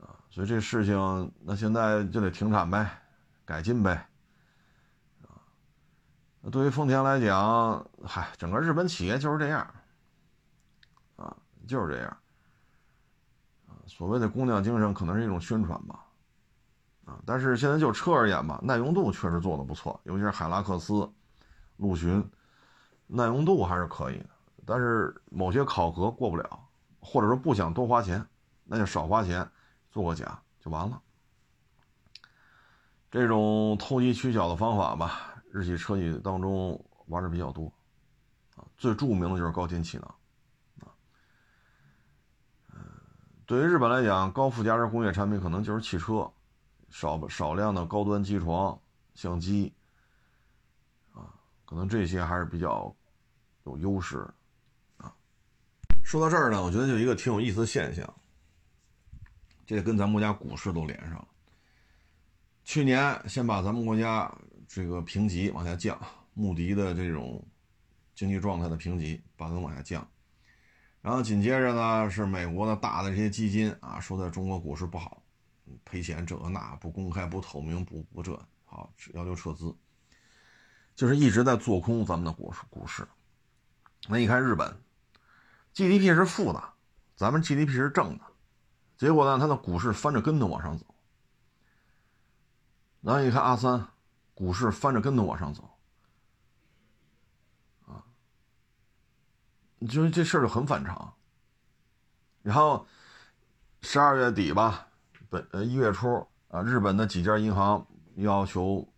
[0.00, 2.90] 啊所以这事情，那现在就得停产呗，
[3.44, 4.08] 改进呗，
[5.22, 5.36] 啊，
[6.40, 9.74] 那对于丰田来讲，嗨，整个日本企业就是这样，
[11.16, 11.36] 啊，
[11.68, 12.16] 就是这样，
[13.86, 16.04] 所谓的工匠精神可能是一种宣传吧，
[17.04, 21.08] 啊，但是现在就车而言吧，耐用度确实做的不错，尤其是海拉克斯、
[21.76, 22.26] 陆巡，
[23.14, 24.30] 耐用度还是可以的，
[24.66, 26.60] 但是某些考核过不了，
[27.00, 28.26] 或者说不想多花钱，
[28.64, 29.48] 那就少花钱。
[29.90, 31.00] 做个假就完了，
[33.12, 37.72] 这种投机取巧的方法吧，日系车企当中玩的比较多，
[38.56, 40.14] 啊，最著名的就是高田气囊，
[40.80, 40.90] 啊，
[43.46, 46.28] 对于日本来讲，高附加值工业产品可能就是汽车，
[46.90, 48.76] 少少量的高端机床、
[49.14, 49.72] 相机，
[51.12, 51.30] 啊，
[51.64, 52.92] 可能这些还是比较
[53.64, 54.28] 有优势，
[54.98, 55.14] 啊，
[56.02, 58.14] 说到这儿呢，我觉得就一个挺有意思的现象。
[59.66, 61.28] 这跟咱们国家股市都连上了。
[62.64, 64.30] 去年先把咱们国家
[64.68, 65.98] 这个评级往下降，
[66.34, 67.42] 穆迪的这种
[68.14, 70.06] 经济状态的评级把它往下降，
[71.00, 75.22] 然后紧接着呢是美国的大的这些基金啊，说在中国股市不好，
[75.84, 79.74] 赔钱这个那不公开不透明不不这好要求撤资，
[80.94, 83.06] 就是一直在做空咱们的股市股市。
[84.08, 84.76] 那你看日本
[85.72, 86.62] GDP 是负的，
[87.16, 88.24] 咱们 GDP 是正的。
[88.96, 90.86] 结果呢，它的股市翻着跟头往上走。
[93.00, 93.88] 然后一看阿三，
[94.34, 95.68] 股市翻着跟头往上走，
[97.86, 98.04] 啊，
[99.88, 101.14] 就这事儿就很反常。
[102.42, 102.86] 然后
[103.82, 104.88] 十二月底吧，
[105.28, 107.86] 本呃一月初啊，日本的几家银行
[108.16, 108.88] 要求，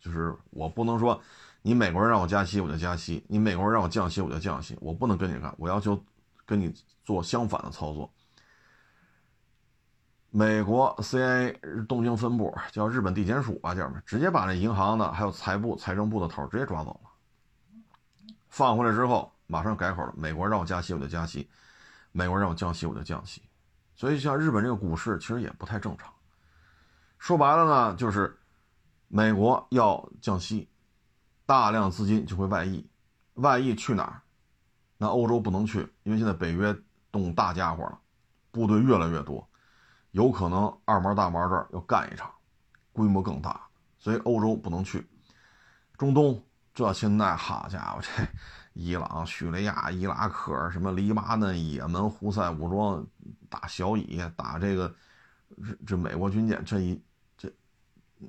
[0.00, 1.22] 就是我不能说
[1.62, 6.04] 你美国人让我加息我就加息，你美国人让我降息我就降息，我不能跟你干，我要求
[6.44, 8.12] 跟你做相反的操作。
[10.34, 14.00] 美国 CIA 东京分部叫日本地检署吧，叫什么？
[14.06, 17.10] 直接把那银行的还有财部、财政部的头直接抓走了，
[18.48, 21.48] 放回来之后马上改口了，美国让我加息我就加息，
[22.12, 23.42] 美国让我降息我就降息，
[23.94, 26.10] 所以像日本这个股市其实也不太正常。
[27.18, 28.34] 说白了呢，就是
[29.08, 30.66] 美国要降息，
[31.52, 32.88] 大量资金就会外溢，
[33.34, 34.22] 外溢去哪儿？
[34.96, 36.74] 那欧洲不能去，因为现在北约
[37.10, 37.98] 动大家伙了，
[38.50, 39.46] 部队越来越多，
[40.12, 42.32] 有可能二毛大毛这儿要干一场，
[42.90, 43.60] 规模更大，
[43.98, 45.06] 所以欧洲不能去。
[45.98, 46.42] 中东
[46.72, 48.26] 这现在好家伙，这
[48.72, 53.06] 伊朗、叙利亚、伊拉克什么黎巴嫩、也门、胡塞武装
[53.50, 54.88] 打小以，打这个
[55.62, 56.98] 这这美国军舰，这一
[57.36, 57.52] 这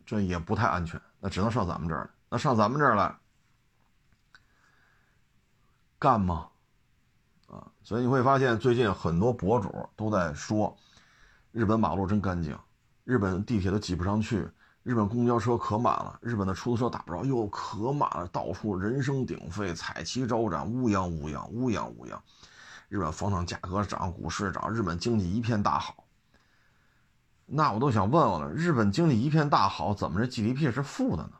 [0.05, 3.15] 这也不太安全，那只能上咱们这儿那上咱们这儿来
[5.99, 6.47] 干吗？
[7.45, 10.75] 啊，所以你会发现最近很多博主都在说，
[11.51, 12.57] 日本马路真干净，
[13.03, 14.49] 日本地铁都挤不上去。
[14.81, 22.17] 日本公交车可满了，日本的出租车打不着，又可满了，到处人声鼎沸，彩旗招展，乌泱乌泱，乌泱乌泱。
[22.89, 26.03] 日本房产价格涨，股市涨，日本经济一片大好。
[27.45, 31.33] 那我都想问问了，日本经济一片大好，怎么这 GDP 是负的呢？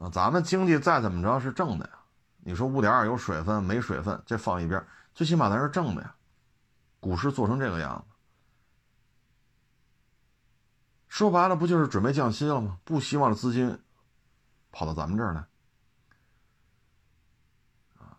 [0.00, 1.92] 啊，咱们经济再怎么着是正的呀？
[2.38, 4.82] 你说五点二有水分没水分，这放一边，
[5.14, 6.14] 最起码咱是正的呀。
[6.98, 8.14] 股市做成这个样子。
[11.06, 12.78] 说白了，不就是准备降息了吗？
[12.82, 13.78] 不希望资金
[14.72, 15.44] 跑到咱们这儿来
[17.98, 18.16] 啊！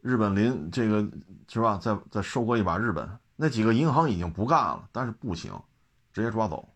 [0.00, 1.08] 日本临这个
[1.46, 1.78] 是吧？
[1.78, 5.52] 再再收割一把日本那几个银行已经不干了，但是不行，
[6.12, 6.68] 直接抓走。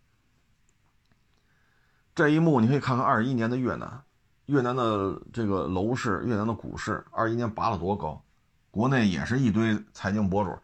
[2.14, 4.02] 这一幕你可以看看二一年的越南，
[4.46, 8.22] 越南的这个楼市，越南的股市，二一年拔了多高，
[8.70, 10.56] 国内也是一堆财经博主。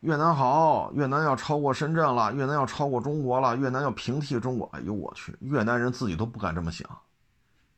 [0.00, 4.68] 越南好，越南要超过深圳了，越南要超过中国了，越南要平替中国。
[4.72, 6.88] 哎呦我去，越南人自己都不敢这么想，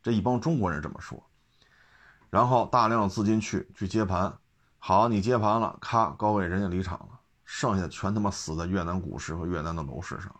[0.02, 1.22] 这一帮中国人这么说。
[2.30, 4.32] 然后大量的资金去去接盘，
[4.78, 10.34] 好，你接盘了，咔，高位人家离场了，剩下全他妈死在越南股市和越南的楼市上。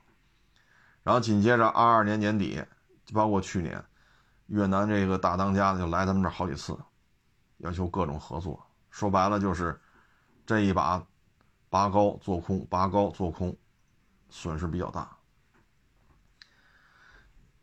[1.05, 2.61] 然后紧接着二二年年底，
[3.13, 3.81] 包括去年，
[4.47, 6.77] 越南这个大当家的就来咱们这儿好几次，
[7.59, 8.61] 要求各种合作。
[8.91, 9.81] 说白了就是
[10.45, 11.01] 这一把。
[11.71, 13.57] 拔高做空，拔高做空，
[14.31, 15.11] 损失比较大。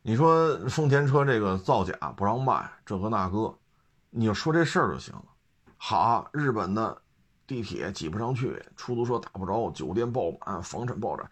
[0.01, 3.57] 你说丰田车这个造假不让卖，这个那个，
[4.09, 5.23] 你就说这事儿就行了。
[5.77, 7.01] 好，日本的
[7.47, 11.31] 地铁挤不上去，出租车打不着，酒店爆满，房产暴涨，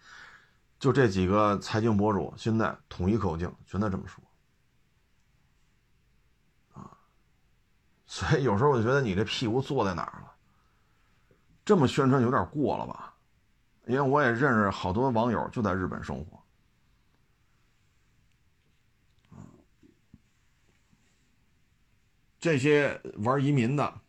[0.80, 4.24] 就这几个财经博主现在统一口径，全在这么说。
[6.74, 6.98] 啊，
[8.06, 10.34] 所以有时候我就觉得你这屁股坐在哪儿了？
[11.66, 13.14] 这么宣传有点过了吧？
[13.86, 16.40] 因为我也认识好多网友就在日本生活，
[22.40, 24.02] 这些玩移民的，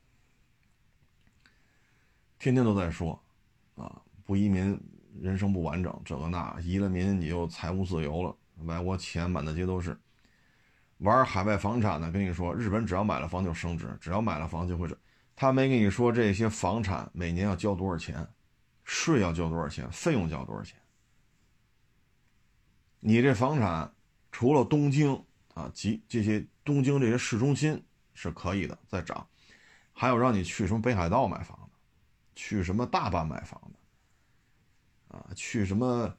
[2.38, 3.18] 天天都在说，
[3.76, 4.78] 啊，不移民
[5.18, 9.98] 人生不完整，这个那，移了民你就财务自由了，外国钱满大街都是。
[10.98, 14.96] 玩海外房产的跟你说，日本只要买了房就升值，只要买了房就会涨。
[15.34, 18.28] 他没跟你说这些房产每年要交多少钱，
[18.84, 20.78] 税要交多少钱，费用交多少钱。
[22.98, 23.90] 你这房产
[24.30, 25.18] 除了东京
[25.54, 27.82] 啊及这些东京这些市中心
[28.12, 29.26] 是可以的在涨，
[29.94, 31.78] 还有让你去什么北海道买房子，
[32.34, 33.78] 去什么大阪买房的，
[35.10, 36.12] 啊，去什么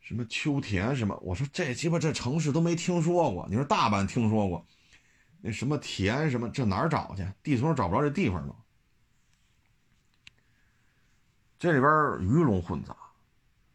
[0.00, 4.64] 什么秋田什么，我说这鸡巴这城市都没听说过，你说大阪听说过。
[5.40, 7.26] 那什么田什么，这哪儿找去？
[7.42, 8.56] 地图上找不着这地方了。
[11.58, 11.90] 这里边
[12.20, 12.96] 鱼龙混杂，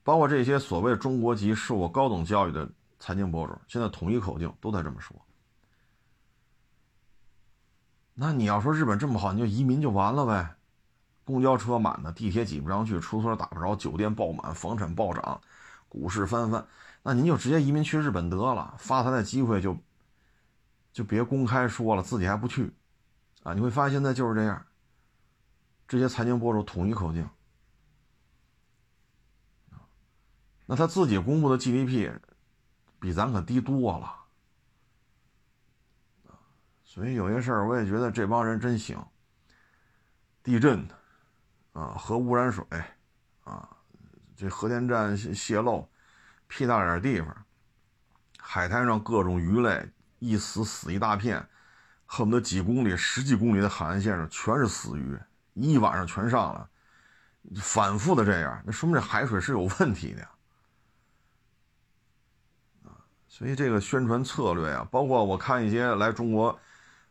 [0.03, 2.69] 包括这些所谓中国籍、受过高等教育的
[2.99, 5.15] 财经博主，现在统一口径都在这么说。
[8.13, 10.55] 那你要说日本这么好，你就移民就完了呗？
[11.23, 15.41] 公交车满的，地铁挤不上去，出租车打不着，酒店爆满，房产暴涨，
[15.87, 16.67] 股市翻番，
[17.03, 19.77] 那您就直接移民去日本得了，发财的机会就。
[20.93, 22.69] 就别公开说了，自己还不去，
[23.43, 23.53] 啊！
[23.53, 24.65] 你会发现现在就是这样，
[25.87, 27.25] 这些财经博主统一口径，
[30.65, 32.11] 那他自己公布的 GDP
[32.99, 34.13] 比咱可低多了，
[36.83, 39.01] 所以有些事儿我也觉得这帮人真行。
[40.43, 40.85] 地震，
[41.73, 42.65] 啊，核污染水，
[43.43, 43.69] 啊，
[44.35, 45.89] 这核电站泄泄漏，
[46.47, 47.45] 屁大点地方，
[48.37, 49.89] 海滩上各种鱼类。
[50.23, 51.43] 一死死一大片，
[52.05, 55.17] 恨不得几公里、十几公里的海岸线上全是死鱼，
[55.55, 56.69] 一晚上全上了，
[57.55, 60.21] 反复的这样，那说明这海水是有问题的
[62.83, 62.93] 啊。
[63.27, 66.59] 所以这个宣传策略啊，包括我看一些来中国，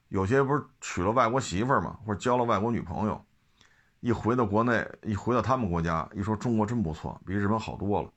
[0.07, 3.27] 有些不是娶了外国媳妇儿嘛，或者交了外国女朋友，
[4.01, 8.11] 一回到国内，一回到他们国家，一说中国真不错，比日本好多了，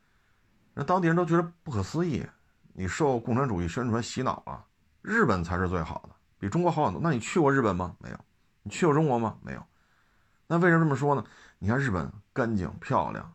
[0.74, 2.26] 那当地人都觉得不可思议。
[2.74, 4.66] 你受共产主义宣传洗脑了，
[5.02, 7.02] 日本才是最好的，比中国好很多。
[7.02, 7.96] 那你去过日本吗？
[8.00, 8.18] 没有。
[8.64, 9.38] 你去过中国吗？
[9.44, 9.64] 没有。
[10.48, 11.24] 那为什么这么说呢？
[11.60, 13.34] 你看日本干净漂亮，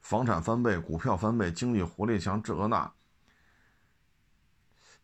[0.00, 2.90] 房产翻倍，股票翻倍，经济活力强，这个那。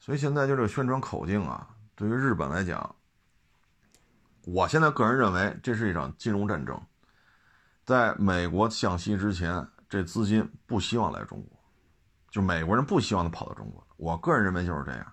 [0.01, 2.97] 所以现在就这个宣传口径啊，对于日本来讲，
[4.45, 6.81] 我现在个人认为这是一场金融战争。
[7.85, 11.59] 在美国降息之前，这资金不希望来中国。
[12.31, 15.13] 就美国人不希望他跑到中国，我个人认为就是这样。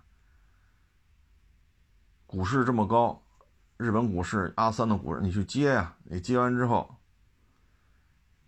[2.26, 3.24] 股市这么高，
[3.78, 5.96] 日本股市阿三的股市，你去接呀？
[6.04, 6.98] 你接完之后，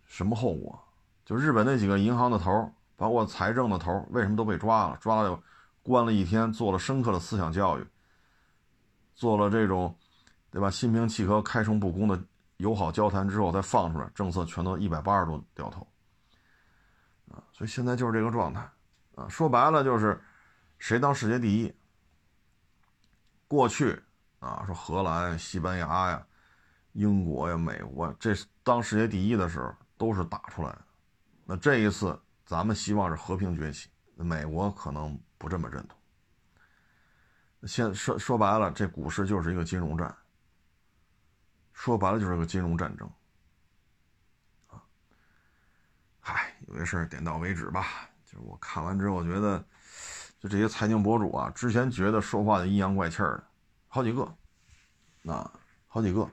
[0.03, 0.77] 什么后果？
[1.23, 4.97] 就日本那几个银行的头，包括财政的头，为什么都被抓了？
[4.99, 5.41] 抓了，
[5.81, 7.87] 关了一天，做了深刻的思想教育，
[9.15, 9.97] 做了这种，
[10.49, 10.71] 对吧？
[10.71, 12.19] 心平气和、开诚布公的
[12.57, 15.85] 友好交谈之后，再放出来，政策全都一百八十度掉头。
[17.29, 18.61] 啊，所以现在就是这个状态，
[19.15, 20.19] 啊，说白了就是
[20.79, 21.73] 谁当世界第一。
[23.47, 24.01] 过去
[24.39, 26.25] 啊，说荷兰、西班牙呀、
[26.93, 28.33] 英国呀、美国，这
[28.63, 30.81] 当世界第一的时候都是打出来的。
[31.45, 35.97] 那这一次咱们希望是和平崛起，美国可能不这么认同。
[37.67, 40.15] 现说说白了，这股市就是一个金融战，
[41.77, 43.07] 说白了就是个金融战争。
[46.19, 48.09] 嗨，有些事儿点到为止吧。
[48.25, 49.63] 就是我看完之后，我觉得，
[50.39, 53.43] 就这些财经博主啊，之前觉得说话的阴阳怪气儿的，
[53.87, 54.23] 好几个，
[55.31, 55.49] 啊，
[55.87, 56.27] 好几个，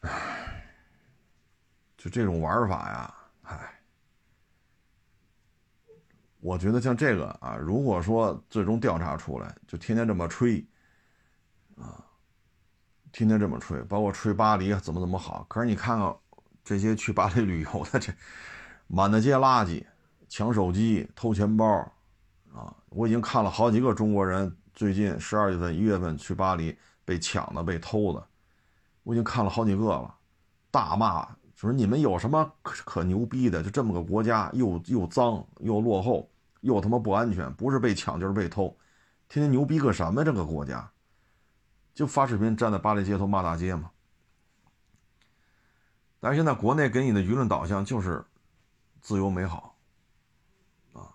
[0.00, 0.64] 唉，
[1.98, 3.80] 就这种玩法呀，唉，
[6.40, 10.66] 我觉得像这个啊，如果说最终调查出来，就天天这么吹，
[13.12, 16.14] 天天这么吹，包括吹巴黎怎么怎么好，可是你看看。
[16.62, 18.12] 这些去巴黎旅游的，这
[18.86, 19.82] 满大街垃圾，
[20.28, 21.66] 抢手机、偷钱包，
[22.54, 22.72] 啊！
[22.90, 28.24] 我已经看了好几个中国人最近十二月份、一月份去巴黎被抢的、被偷的，
[29.02, 30.14] 我已经看了好几个了，
[30.70, 31.24] 大骂
[31.56, 33.62] 就说你们有什么可可牛逼的？
[33.62, 36.30] 就这么个国家，又又脏又落后，
[36.60, 38.76] 又他妈不安全，不是被抢就是被偷，
[39.28, 40.22] 天天牛逼个什么？
[40.22, 40.88] 这个国家，
[42.00, 43.90] 就发视频站在巴黎街头骂大街嘛。
[46.18, 48.24] 但是现在国内给你的舆论导向就是
[49.02, 49.76] 自由美好，
[50.94, 51.12] 啊，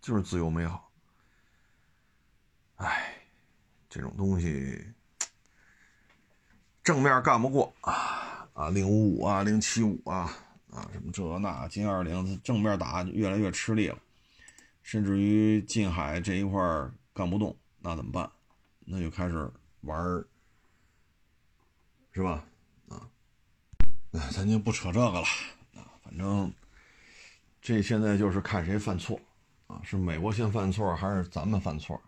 [0.00, 0.92] 就是自由美好。
[2.76, 3.20] 哎，
[3.90, 4.94] 这种东西
[6.84, 10.32] 正面干不过啊啊，零五五啊，零七五啊
[10.70, 13.98] 啊，什么这那金二零，正面打越来越吃力了，
[14.82, 16.60] 甚至于近海这一块
[17.12, 18.30] 干不动，那怎么办？
[18.84, 19.50] 那就开始
[19.82, 20.24] 玩
[22.12, 22.44] 是吧？
[24.12, 25.26] 哎，咱就不扯这个了
[25.74, 26.50] 啊，反正
[27.60, 29.20] 这现在就是看谁犯错
[29.66, 32.00] 啊，是美国先犯错还是咱们犯错？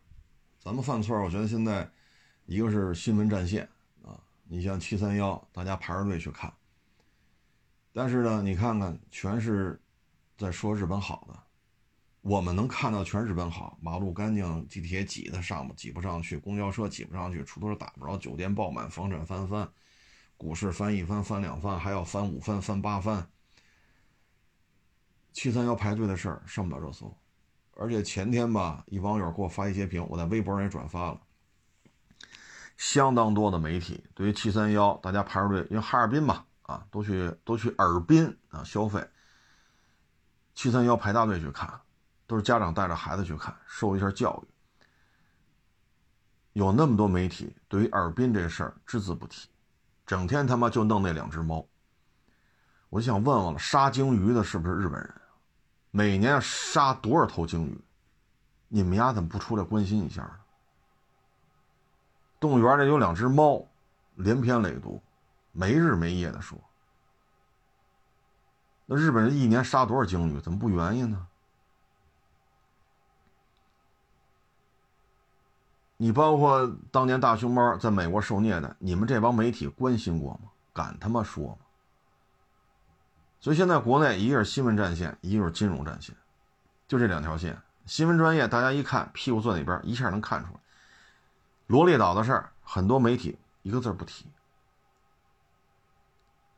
[0.58, 1.88] 咱们犯错，我觉得现在
[2.46, 3.68] 一个是新闻战线
[4.02, 6.50] 啊，你像七三幺，大家排着队去看，
[7.92, 9.78] 但是呢，你看看全是
[10.38, 11.38] 在说日本好的，
[12.22, 19.68] 我们能看到全日本好，马路干净，地铁挤的上不挤不上去，公交车挤不上去，出租车打不着，酒店爆满，房产翻番。
[20.36, 23.26] 股市翻一番，翻两番，还要翻五番，翻八番。
[25.32, 27.14] 七三幺排队的事儿上不了热搜，
[27.76, 31.20] 而且前天吧，一网友给我发一截屏，我在微博上也转发了。
[32.76, 39.06] 相当多的媒体对于七三幺，大家排着队，因为哈尔滨嘛，啊，都去都去尔滨啊消费。
[40.54, 41.80] 七三幺排大队去看，
[42.30, 44.48] 都是家长带着孩子去看，受一下教育。
[46.52, 49.48] 有那么多媒体对于尔滨这事儿只字不提。
[50.06, 51.66] 整天他妈就弄那两只猫，
[52.88, 55.12] 我就想问问了，杀鲸鱼的是不是日本人？
[55.90, 57.80] 每年杀多少头鲸鱼？
[58.68, 60.38] 你们丫怎么不出来关心一下呢？
[62.38, 63.66] 动物园里有两只猫，
[64.14, 65.00] 连篇累牍，
[65.50, 66.56] 没日没夜的说。
[68.86, 70.40] 那日本人一年杀多少鲸鱼？
[70.40, 71.26] 怎么不原因呢？
[76.02, 80.48] 你包括当年大熊猫在美国受虐的，你们这帮媒体关心过吗？
[80.72, 81.56] 敢他妈说吗？
[83.38, 86.16] 所以现在国内一个是新闻战线，一个是金融战线，
[86.88, 87.54] 就这两条线。
[87.84, 90.60] 新闻专业大家一看屁股坐哪边，一下能看出来。
[91.66, 94.24] 罗列岛的事儿，很多媒体一个字不提。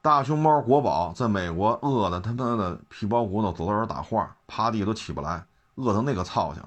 [0.03, 6.63] 大熊猫国宝在美国饿的他妈的皮包骨头，走道儿打晃，趴地都起不来，饿成那个操性，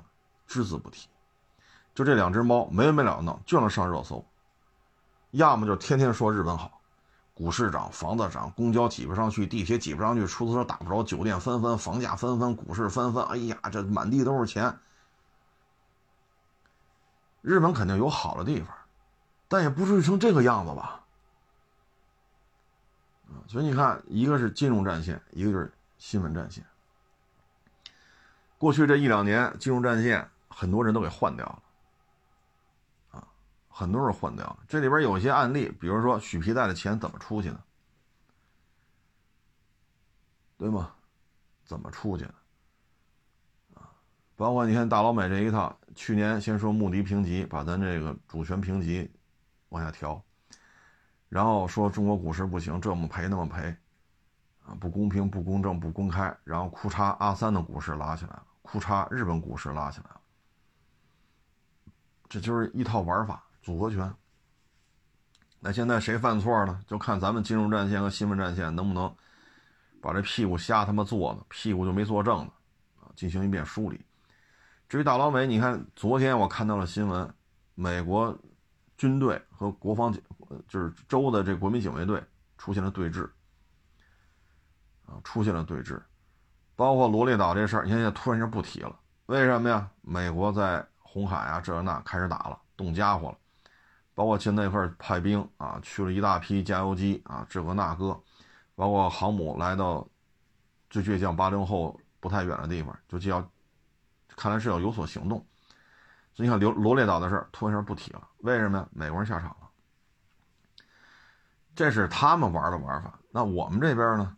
[0.45, 1.07] 只字不提。
[1.95, 4.23] 就这两只猫没完没了弄，就能上热搜。
[5.31, 6.79] 要么就天天说日本好，
[7.33, 13.23] 股市涨，房子涨，公交挤不上去，地铁挤不上去，出租车打不着，酒店纷纷，房价纷纷，股市纷纷。
[13.23, 14.77] 哎呀，这满地都是钱。
[17.41, 18.75] 日本肯定有好的地方，
[19.47, 21.01] 但也不至于成这个样子吧？
[23.47, 26.65] 所以你看，一个是金融战线，一个就是新闻战线。
[28.57, 31.61] 过去这一两年，金融战线很多人都给换掉了。
[33.78, 37.61] 很多人换掉了，这里边有些案例，比如说许皮带的钱怎么出去的，
[40.57, 40.93] 对吗？
[41.65, 42.34] 怎么出去的？
[43.73, 43.91] 啊，
[44.38, 49.11] 包括你看大老美这一套，去年先说穆迪评级，把咱这个主权评级
[49.67, 50.23] 往下调，
[51.28, 53.76] 然后说中国股市不行，这么赔那么赔，
[54.63, 60.21] 啊，不公平、不公正、不公开，然后库叉阿三的股市拉起来了，库叉日本股市拉起来了，
[62.30, 63.44] 这就是一套玩法。
[63.66, 64.13] 组合拳。
[65.59, 66.80] 那现在谁犯错了？
[66.86, 69.11] 就看咱们金融战线和新闻战线能不能
[69.99, 72.53] 把这屁股瞎他妈坐的，屁股就没坐正的
[73.01, 73.99] 啊，进行一遍梳理。
[74.88, 77.34] 至于大老美，你看昨天我看到了新闻，
[77.74, 78.38] 美国
[78.97, 80.22] 军队和国防警
[80.68, 82.24] 就是州的这国民警卫队
[82.59, 83.28] 出现了对峙
[85.07, 85.99] 啊，出现了对峙，
[86.76, 88.95] 包括罗列岛这事儿，你看现在突然间不提了，
[89.26, 89.89] 为什么呀？
[90.01, 93.38] 美国在红海啊这那开始打了，动家伙了。
[94.16, 98.20] 包括现在一块派兵啊，去了一大批加油机啊，这个那个，
[98.74, 100.07] 包括航母来到
[100.89, 103.47] 最倔强八零后不太远的地方，就就要
[104.30, 105.45] 看来是要有所行动。
[106.34, 108.88] 所以你看罗罗列岛的事儿，突然间不提了，为什么呀？
[108.91, 109.70] 美国人下场了，
[111.76, 113.20] 这是他们玩的玩法。
[113.32, 114.36] 那我们这边呢？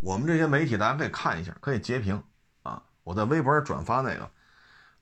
[0.00, 2.22] 我们这些媒体大家可以看一下，可以截屏
[2.62, 4.30] 啊，我在微博上转发那个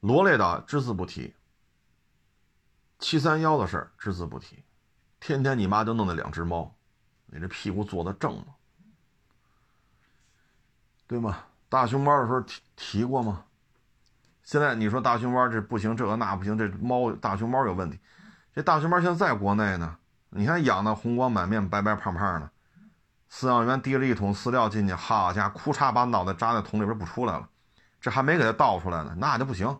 [0.00, 1.34] 罗列岛只字不提。
[2.98, 4.64] 七三幺的事儿只字不提，
[5.20, 6.74] 天天你妈就弄那两只猫，
[7.26, 8.46] 你这屁股坐的正吗？
[11.06, 11.38] 对吗？
[11.68, 13.44] 大熊猫的时候提提过吗？
[14.42, 17.98] 现在你说大熊猫这不行，这个那不行，这猫大熊猫有问题。
[18.54, 19.98] 这大熊猫现在在国内呢，
[20.30, 22.50] 你看养的红光满面、白白胖胖的，
[23.30, 27.48] 饲养员提了一桶饲料进去，好家伙，哭嚓把脑袋扎在桶里边不出来了，
[28.00, 29.78] 这还没给它倒出来呢，那就不行。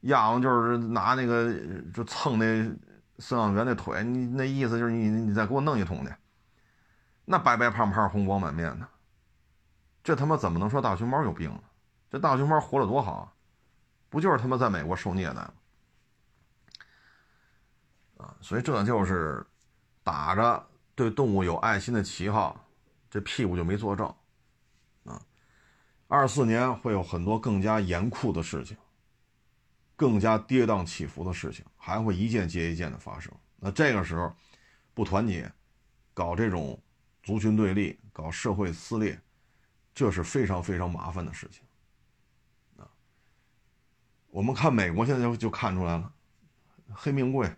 [0.00, 1.52] 要么就是拿那个
[1.92, 2.44] 就蹭那
[3.18, 6.12] 饲养员那腿，你那意思就是你你再给我弄一桶去。
[7.24, 8.88] 那白白胖胖、红光满面的，
[10.02, 11.60] 这他妈怎么能说大熊猫有病呢？
[12.10, 13.32] 这大熊猫活得多好啊，
[14.08, 15.52] 不就是他妈在美国受虐待吗？
[18.18, 19.46] 啊，所以这就是
[20.02, 22.64] 打着对动物有爱心的旗号，
[23.10, 24.06] 这屁股就没坐正
[25.04, 25.20] 啊。
[26.06, 28.76] 二四年会有很多更加严酷的事情。
[29.98, 33.34] 更加跌宕起伏的事情还会一件接一件的发生。
[33.56, 34.32] 那这个时候，
[34.94, 35.52] 不团结，
[36.14, 36.80] 搞这种
[37.24, 39.20] 族群对立，搞社会撕裂，
[39.92, 41.64] 这是非常非常麻烦的事情。
[42.76, 42.88] 啊，
[44.28, 46.12] 我们看美国现在就就看出来了，
[46.92, 47.52] 黑命贵，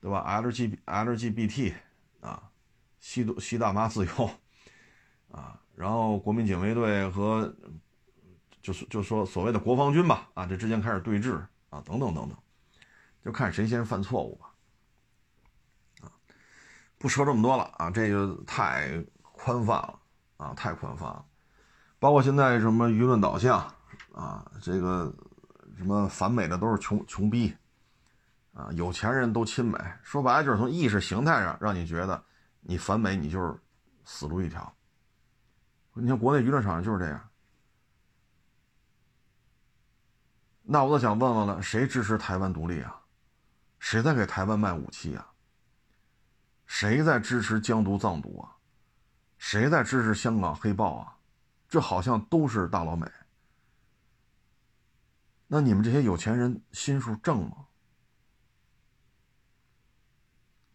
[0.00, 1.74] 对吧？L G L G B T
[2.20, 2.50] 啊，
[2.98, 4.30] 吸毒吸大麻自由
[5.30, 7.54] 啊，然后国民警卫队和。
[8.68, 11.34] 就是就说所谓的国防军吧，啊，这之间开始对峙
[11.70, 12.36] 啊，等等等等，
[13.24, 14.50] 就看谁先犯错误吧，
[16.02, 16.12] 啊，
[16.98, 19.98] 不说这么多了啊，这就太宽泛了
[20.36, 21.24] 啊，太宽泛了，
[21.98, 23.58] 包括现在什么舆论导向
[24.12, 25.10] 啊，这个
[25.78, 27.56] 什么反美的都是穷穷逼
[28.52, 32.22] 啊，有钱人都亲美，说白了就是从意识形态上让你觉得
[32.60, 33.58] 你反美你就是
[34.04, 34.70] 死路一条，
[35.94, 37.27] 你像国内舆论场上就是这样。
[40.70, 43.00] 那我倒想问问了，谁支持台湾独立啊？
[43.78, 45.32] 谁在给台湾卖武器啊？
[46.66, 48.54] 谁在支持疆独藏独啊？
[49.38, 51.16] 谁在支持香港黑豹啊？
[51.70, 53.10] 这好像都是大老美。
[55.46, 57.64] 那你们这些有钱人心术正吗？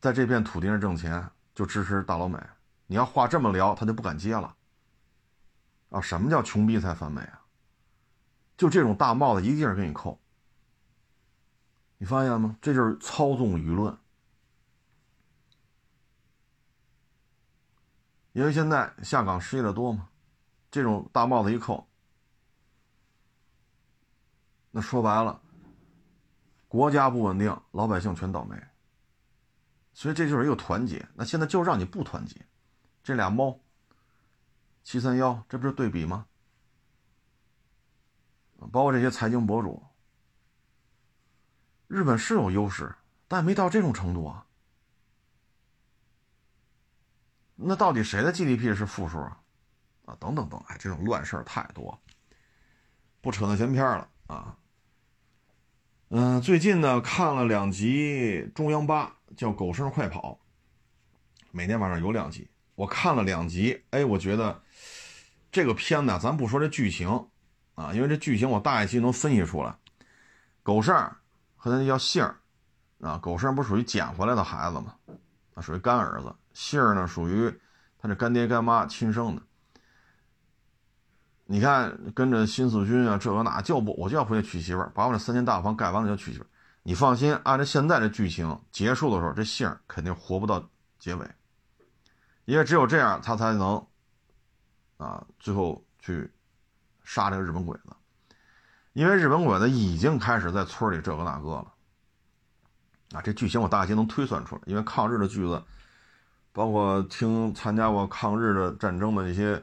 [0.02, 2.40] 在这片土地上挣钱就支持大老美？
[2.88, 4.56] 你要话这么聊，他就不敢接了。
[5.90, 7.43] 啊，什么叫穷逼才反美啊？
[8.56, 10.20] 就这种大帽子一个劲儿给你扣，
[11.98, 12.58] 你发现了吗？
[12.62, 13.98] 这就是操纵舆论。
[18.34, 20.10] 因为现在下岗失业的多嘛，
[20.72, 21.88] 这种大帽子一扣，
[24.72, 25.40] 那说白了，
[26.68, 28.56] 国家不稳定，老百姓全倒霉。
[29.94, 31.08] 所以这就是一个团结。
[31.14, 32.44] 那现在就让你不团结，
[33.04, 33.60] 这俩猫，
[34.84, 36.26] 七三幺，这不是对比吗？
[38.72, 39.84] 包括这些财经博主，
[41.88, 42.96] 日本是有优势，
[43.28, 44.46] 但没到这种程度啊。
[47.56, 49.40] 那到底谁的 GDP 是负数啊？
[50.06, 51.98] 啊，等等等，哎，这种乱事儿太多，
[53.22, 54.58] 不扯那闲篇了啊。
[56.10, 60.34] 嗯，最近呢看了两集中央八，叫《狗剩快跑》，
[61.52, 64.62] 每天晚上有两集，我看了两集，哎，我觉得
[65.52, 67.30] 这个片子啊，咱不说这剧情
[67.76, 69.76] 啊，因为这剧情我大概其能分析出来。
[70.62, 70.96] 狗剩
[71.56, 72.38] 和他那叫杏儿
[73.02, 74.96] 啊，狗剩不属于捡回来的孩子吗？
[75.56, 76.34] 啊，属于干儿子。
[76.54, 77.54] 杏儿呢，属于
[77.98, 79.42] 他这干爹干妈亲生的。
[81.46, 86.48] 你看，跟着新四军啊，这个那就不，我就要回去娶媳妇儿，把我这三间大房盖完了就娶媳妇儿。
[86.84, 90.70] 你放心，按照现在的剧情结束的时候，这杏儿肯定活不到
[91.00, 91.30] 结尾，
[92.46, 93.86] 因为只有这样，他才能
[94.98, 96.32] 啊，最后去
[97.14, 97.96] 杀这个日本鬼子。
[98.94, 101.74] 因为日本鬼子已经开始在村里这个那个了
[103.14, 105.62] 啊，这剧情我大概能推算出来，因为抗日的句子。
[106.56, 109.60] 包括听参加过抗日的战争的一些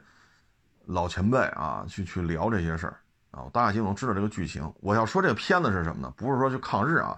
[0.87, 2.99] 老前辈啊，去去聊这些事儿
[3.31, 4.75] 啊，我大概就能知道这个剧情。
[4.81, 6.13] 我要说这个片子是什么呢？
[6.17, 7.17] 不是说去抗日啊，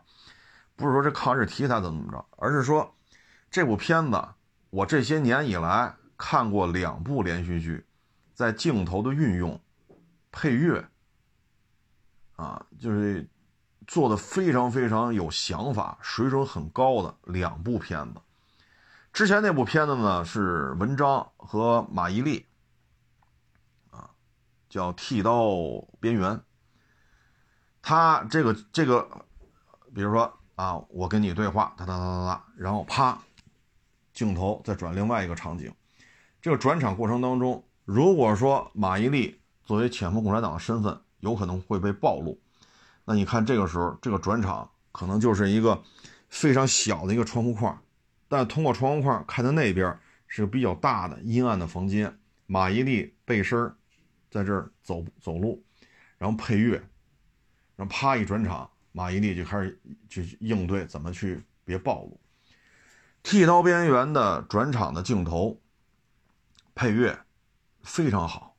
[0.76, 2.94] 不是说这抗日题材怎么怎么着，而是说
[3.50, 4.22] 这部片子
[4.68, 7.86] 我这些年以来看过两部连续剧，
[8.34, 9.58] 在镜头的运用、
[10.32, 10.88] 配乐
[12.34, 13.28] 啊，就是
[13.86, 18.20] 做的非常非常有想法、水准很高的两部片子。
[19.12, 22.44] 之前那部片子呢是文章和马伊琍，
[23.90, 24.10] 啊，
[24.70, 26.30] 叫《剃刀边缘》。
[27.82, 29.26] 他这个这个，
[29.94, 33.18] 比如说啊，我跟你对话，哒哒哒哒哒，然后啪，
[34.14, 35.74] 镜头再转另外一个场景。
[36.40, 42.38] 这个转场过程当中，如果说马伊琍作为潜伏共产党的身份有可能会被暴露，
[43.04, 45.82] 那你看这个时候这个转场可能就是一个
[46.28, 47.80] 非常小的一个窗户框。
[48.28, 53.74] 但通过窗户框看到那边是个比较大的阴暗的房间，马伊琍背身
[54.30, 55.62] 在这儿走走路，
[56.16, 56.76] 然后配乐，
[57.76, 62.18] 然后啪一转场，马伊琍就开始去应对怎么去别暴露。
[63.22, 65.60] 剃刀边缘的转场的镜头
[66.74, 67.16] 配乐
[67.82, 68.51] 非常好，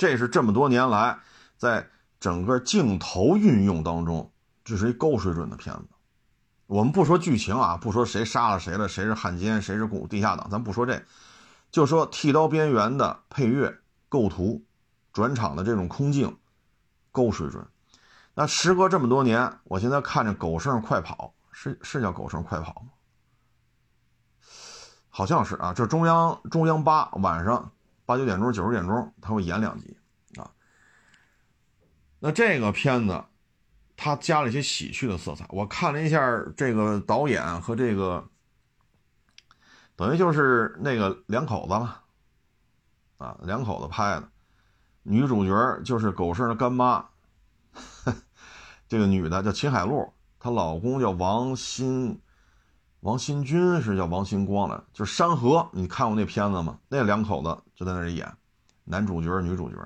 [0.00, 1.18] 这是这么多年来
[1.58, 4.32] 在整个镜头运用当中，
[4.64, 5.88] 这是一高水准的片子。
[6.64, 11.04] 我们不说剧情啊，不说谁杀了谁了，谁是汉奸，谁是共地下党，咱不说这，
[11.70, 13.78] 就说剃刀边缘的配乐、
[14.08, 14.64] 构图、
[15.12, 16.34] 转场的这种空镜，
[17.12, 17.66] 高水准。
[18.32, 22.88] 那时隔这么多年，我现在看着《狗剩快跑》，是是叫《狗剩快跑》吗？
[25.10, 27.70] 好像是啊，这中央中央八晚上
[28.10, 29.96] 八九点钟、九十点钟，他会演两集
[30.36, 30.50] 啊。
[32.18, 33.24] 那这个片子。
[34.02, 35.44] 他加了一些喜剧的色彩。
[35.50, 38.26] 我看了一下这个导演和这个，
[39.94, 42.02] 等于就是那个两口子了，
[43.18, 44.26] 啊，两口子拍的。
[45.02, 47.10] 女主角就是狗剩的干妈，
[48.88, 52.22] 这个女的叫秦海璐，她老公叫王新，
[53.00, 55.68] 王新军是叫王新光的，就是山河。
[55.72, 56.78] 你看过那片子吗？
[56.88, 58.30] 那两口子就在那里演，
[58.84, 59.76] 男主角、女主角。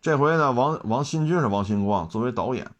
[0.00, 2.70] 这回呢，王王新军是王新光作为导演。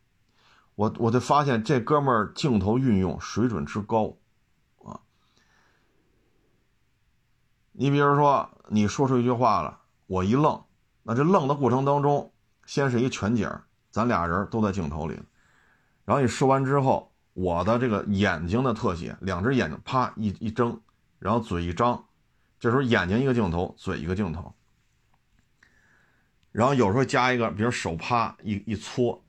[0.76, 4.14] 我我就发现这哥们儿镜头运用水准之高，
[4.84, 5.00] 啊，
[7.72, 10.62] 你比如说你说出一句话了，我一愣，
[11.02, 12.30] 那这愣的过程当中，
[12.66, 13.50] 先是一全景，
[13.90, 15.18] 咱俩人都在镜头里，
[16.04, 20.80] 然后你说完之后，我的这个眼睛的特写，两只眼睛啪一一睁，
[21.18, 22.02] 然后嘴一张，
[22.58, 24.54] 这时候眼睛一个镜头，嘴一个镜头，
[26.50, 29.22] 然后有时候加一个，比如手啪一一搓。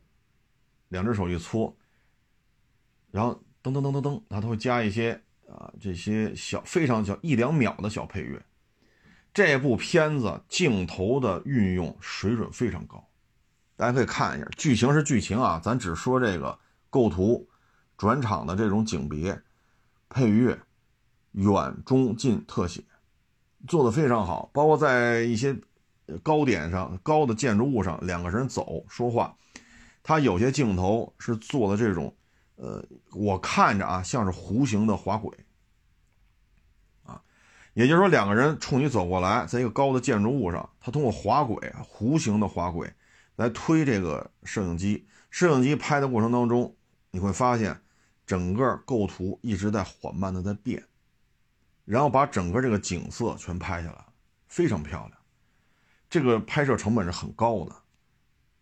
[0.90, 1.76] 两只手一搓，
[3.12, 8.42] 然后噔噔噔噔噔，它都会加一些啊这些小非常小一两秒的小配乐。
[9.34, 13.06] 这部片子镜头的运用水准非常高，
[13.76, 14.48] 大家可以看一下。
[14.56, 16.58] 剧情是剧情啊，咱只说这个
[16.90, 17.46] 构图、
[17.98, 19.42] 转场的这种景别、
[20.08, 20.58] 配乐、
[21.32, 22.84] 远中近特写
[23.68, 25.60] 做的非常好，包括在一些
[26.22, 29.36] 高点上、高的建筑物上，两个人走说话。
[30.04, 32.16] 他有些镜头是做的这种，
[32.56, 32.82] 呃，
[33.12, 35.36] 我看着啊像是弧形的滑轨，
[37.04, 37.22] 啊，
[37.74, 42.94] 也就是说两个人冲你走过来，在一个高的建筑物上，他通过滑轨、弧形的滑轨
[43.36, 46.74] 来推这个摄影机，摄影机拍的过程当中，
[47.12, 47.82] 你会发现
[48.28, 50.84] 整个构图一直在缓慢的在变，
[51.86, 54.06] 然后把整个这个景色全拍下来，
[54.48, 55.18] 非常漂亮，
[56.10, 57.74] 这个拍摄成本是很高的。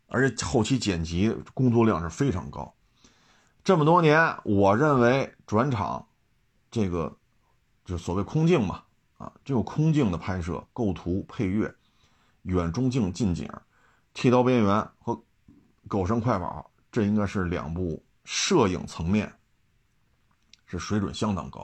[0.08, 2.72] 而且后期剪辑工作量是非常高。
[3.64, 6.08] 这么多年，我认为转场
[6.70, 7.18] 这个
[7.84, 8.84] 就所谓空镜嘛，
[9.18, 11.74] 啊，这个空镜的拍摄、构图、配乐、
[12.44, 13.50] 远中镜、近景、
[14.14, 15.20] 剃刀边缘和
[15.88, 19.34] 狗神快跑，这应该是两部摄影层面
[20.66, 21.62] 是水准相当高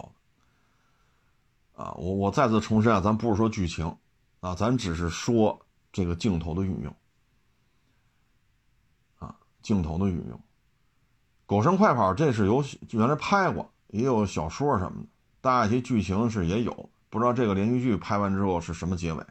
[1.76, 1.84] 的。
[1.84, 3.98] 啊，我我再次重申啊，咱不是说剧情
[4.40, 5.60] 啊，咱只是说
[5.92, 6.96] 这个镜头的运用。
[9.20, 10.40] 啊，镜头的运用。
[11.46, 15.08] 狗神快跑，这是有原来拍过，也有小说什么的，
[15.42, 19.26] 大一些剧情是也有，不知道这个连续剧拍完之后是什么结尾。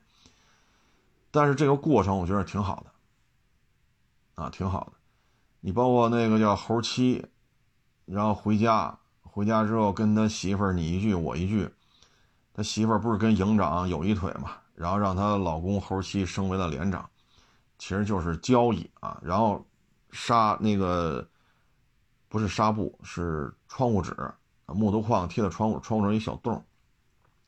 [1.30, 2.84] 但是这个过程我觉得挺好
[4.34, 4.92] 的，啊，挺好的。
[5.60, 7.24] 你包括那个叫猴七，
[8.04, 8.98] 然后回家，
[9.30, 11.68] 回家之后跟他媳妇儿你一句我一句，
[12.52, 17.08] 他媳妇儿不是跟营长有一腿嘛，然后让她老公猴七升为了连长，
[17.78, 19.64] 其实就是交易啊，然后
[20.10, 21.26] 纱那个。
[22.32, 24.14] 不是纱布，是窗户纸，
[24.66, 26.64] 木头框贴在窗户，窗户上一小洞。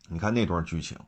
[0.08, 0.98] 你看那段剧情，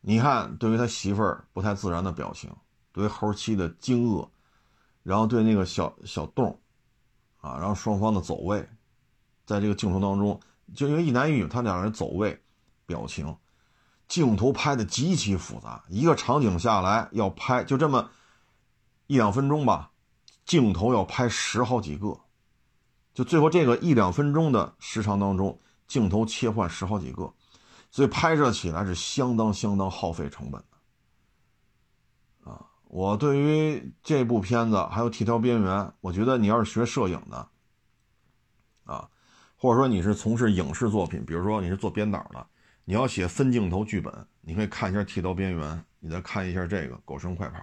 [0.00, 2.48] 你看对于他媳妇儿不太自然的表情，
[2.92, 4.28] 对于猴七的惊愕，
[5.02, 6.56] 然后对那个小小洞，
[7.44, 8.66] 啊，然后双方的走位，
[9.44, 10.40] 在这个镜头当中，
[10.74, 12.42] 就因为一男一女，他两人走位、
[12.86, 13.36] 表情，
[14.08, 18.08] 镜头拍的极其复杂，一个场景下来要拍就这么
[19.08, 19.90] 一两分钟吧。
[20.46, 22.18] 镜头要拍十好几个，
[23.12, 27.32] 就最后这个一两分钟的时长当中，镜头切换十好几个，
[27.90, 30.62] 所以拍摄起来是相当相当耗费成本。
[32.94, 35.68] 我对于这部片子还有《剃刀边缘》，
[36.00, 37.48] 我觉得你要是学摄影的，
[38.84, 39.10] 啊，
[39.56, 42.46] 或者说你是从事影视作品，比如说你是做编导的，
[42.84, 47.58] 你要写分镜头剧本，你可以看一下《剃刀边缘》，你再看一下这个《狗生快跑》。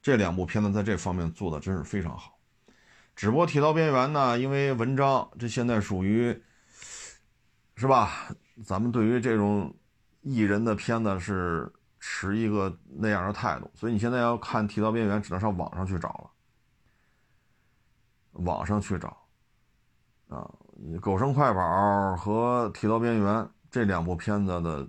[0.00, 2.38] 这两部片子在这方面做的真是非常好，
[3.14, 6.34] 只不过《剃刀边缘》呢，因为文章这现在属于，
[7.76, 8.34] 是吧？
[8.64, 9.76] 咱们对于这种
[10.22, 11.70] 艺人的片子是
[12.04, 16.30] 持一个那样的态度，所以你现在要看《剃刀边缘》，只能上网上去找了，
[18.44, 19.16] 网上去找，
[20.28, 20.50] 啊，
[20.98, 21.60] 《狗生快跑》
[22.16, 23.34] 和《剃刀边缘》
[23.70, 24.88] 这两部片子的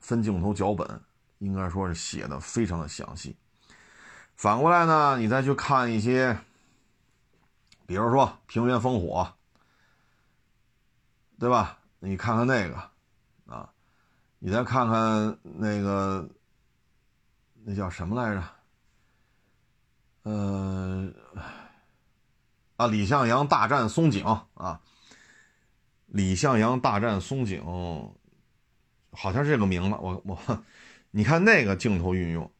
[0.00, 1.00] 分镜头脚本，
[1.38, 3.36] 应该说是写的非常的详细。
[4.34, 6.36] 反过来呢，你再去看一些，
[7.86, 9.22] 比如说《平原烽火》，
[11.38, 11.78] 对吧？
[12.00, 12.90] 你看看那个，
[14.38, 16.28] 你再看看那个，
[17.64, 18.44] 那叫什么来着？
[20.22, 21.12] 呃，
[22.76, 24.24] 啊，李向阳大战松井
[24.54, 24.80] 啊，
[26.06, 27.62] 李向阳大战松井，
[29.10, 29.96] 好像是这个名字。
[30.00, 30.64] 我我，
[31.10, 32.50] 你看那个镜头运用。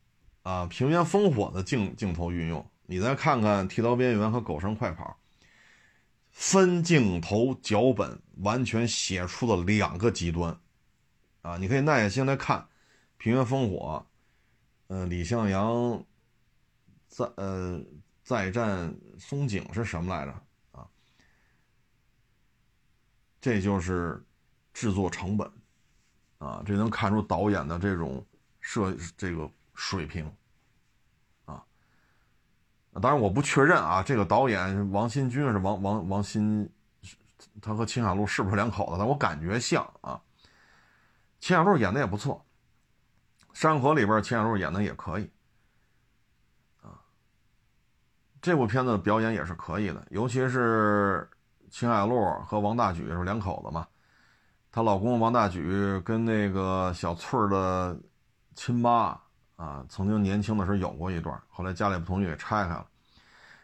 [0.43, 5.18] 啊，平原烽火的镜镜头运用，你再看看剃刀边缘和狗剩快跑，
[6.31, 10.59] 分镜头脚本完全写出了两个极端，
[11.43, 12.66] 啊，你可以耐下心来看，
[13.16, 14.05] 平原烽火，
[14.89, 16.05] 呃，李向阳
[17.07, 17.80] 在呃
[18.22, 20.32] 再战松井是什么来着？
[20.72, 20.86] 啊，
[23.41, 24.22] 这就是
[24.74, 25.51] 制作成本，
[26.39, 28.24] 啊，这能看出导演的这种
[28.61, 30.30] 设这个水平。
[33.01, 36.68] 当然我不确认啊，这个导演王新军是王王王新，
[37.62, 38.97] 他和秦海璐是不是两口子？
[38.99, 40.20] 但我感觉像啊。
[41.41, 42.45] 秦海璐演的也不错，
[43.53, 45.30] 《山河》里边秦海璐演的也可以，
[46.82, 46.99] 啊，
[48.41, 51.28] 这部片子表演也是可以的，尤其是
[51.70, 53.86] 秦海璐和王大举是两口子嘛，
[54.70, 57.99] 她老公王大举跟那个小翠儿的
[58.55, 59.18] 亲妈。
[59.59, 62.86] 啊，曾经年轻的时候有过一段，后来家里不同意给拆开了。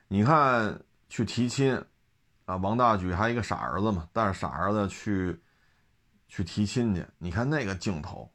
[0.09, 0.77] 你看
[1.09, 1.81] 去提亲，
[2.47, 5.41] 啊，王大举还有一个傻儿子嘛，带着傻儿子去
[6.35, 7.07] 去提亲去。
[7.19, 8.29] 你看那个镜头，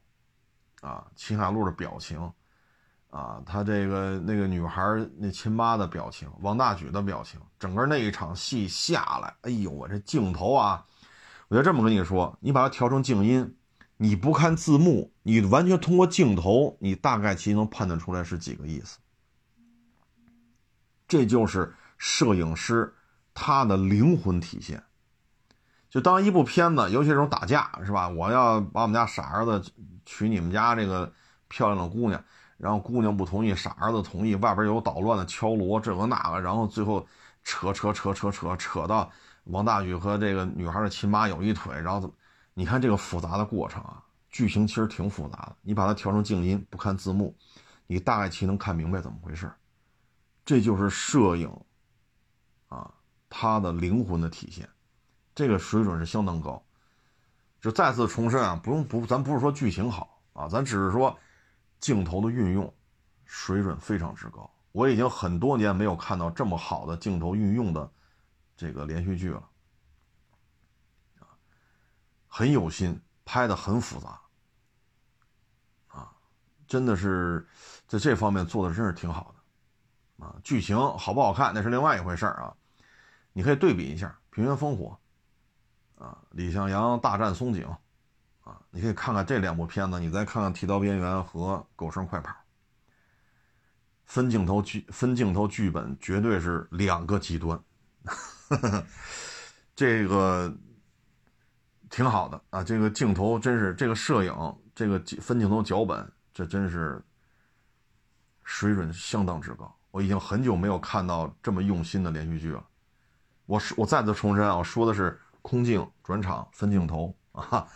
[0.80, 2.18] 啊，秦海璐的表情，
[3.10, 4.82] 啊，他这个那个女孩
[5.18, 10.86] 那亲妈的表情，王大举的表情，整个那一场戏下来，哎呦，我这镜头啊，
[11.48, 13.54] 我就这么跟你说，你把它调成静音。
[14.02, 18.98] 你不看字幕，你完全通过镜头，你大概其能判断出来是几个意思。
[21.06, 22.94] 这就是摄影师
[23.34, 24.82] 他的灵魂体现。
[25.90, 28.08] 就当一部片子，尤其这种打架，是吧？
[28.08, 29.62] 我要把我们家傻儿子
[30.06, 31.12] 娶你们家这个
[31.48, 32.24] 漂亮的姑娘，
[32.56, 37.04] 然后姑娘不同意，傻儿子同意，外边有捣乱的敲锣，这个那个，然后最后
[37.42, 39.10] 扯扯扯扯扯扯到
[39.44, 42.14] 王大举和这个女孩的亲妈有一腿，然后怎么？
[42.54, 45.56] 你看这个复杂的过程啊，剧情其实挺复杂的。
[45.62, 47.34] 你把它调成静音，不看字幕，
[47.86, 49.50] 你大概其能看明白怎么回事
[50.44, 51.50] 这就是摄影
[52.68, 52.92] 啊，
[53.28, 54.68] 它的灵魂的体现，
[55.34, 56.62] 这个水准是相当高。
[57.60, 61.14] 就再次重申啊，不用不，咱不是说剧情好啊，咱只是说
[61.78, 62.72] 镜头的运用
[63.26, 64.50] 水准非常之高。
[64.72, 67.90] 我已经很多年没有看到这么好的镜头运用的
[68.56, 69.42] 这个连续剧了，
[72.26, 74.20] 很有心，拍的很复杂，
[75.88, 76.12] 啊，
[76.66, 77.46] 真的是
[77.86, 80.24] 在这方面做的真是挺好的。
[80.24, 82.54] 啊，剧情好不好看那是另外一回事儿啊，
[83.32, 84.86] 你可以对比一下《平原烽火》
[86.00, 87.64] 啊，《李向阳大战松井》
[88.48, 92.32] 啊，你可以看看这两部片子，你再看看《剃刀边缘》和《狗剩快跑》，
[94.06, 97.62] 分镜头剧分镜头剧本绝对是两个极端，
[99.76, 100.56] 这个
[101.90, 104.34] 挺好的啊，这个镜头真是这个摄影
[104.74, 107.04] 这个分镜头脚本，这真是
[108.42, 109.76] 水准相当之高。
[109.90, 112.64] 我已经很久没有看到这么用心的连续剧了。
[113.44, 117.68] 我是我再次重申啊，我说的是空镜、转场、分镜头啊，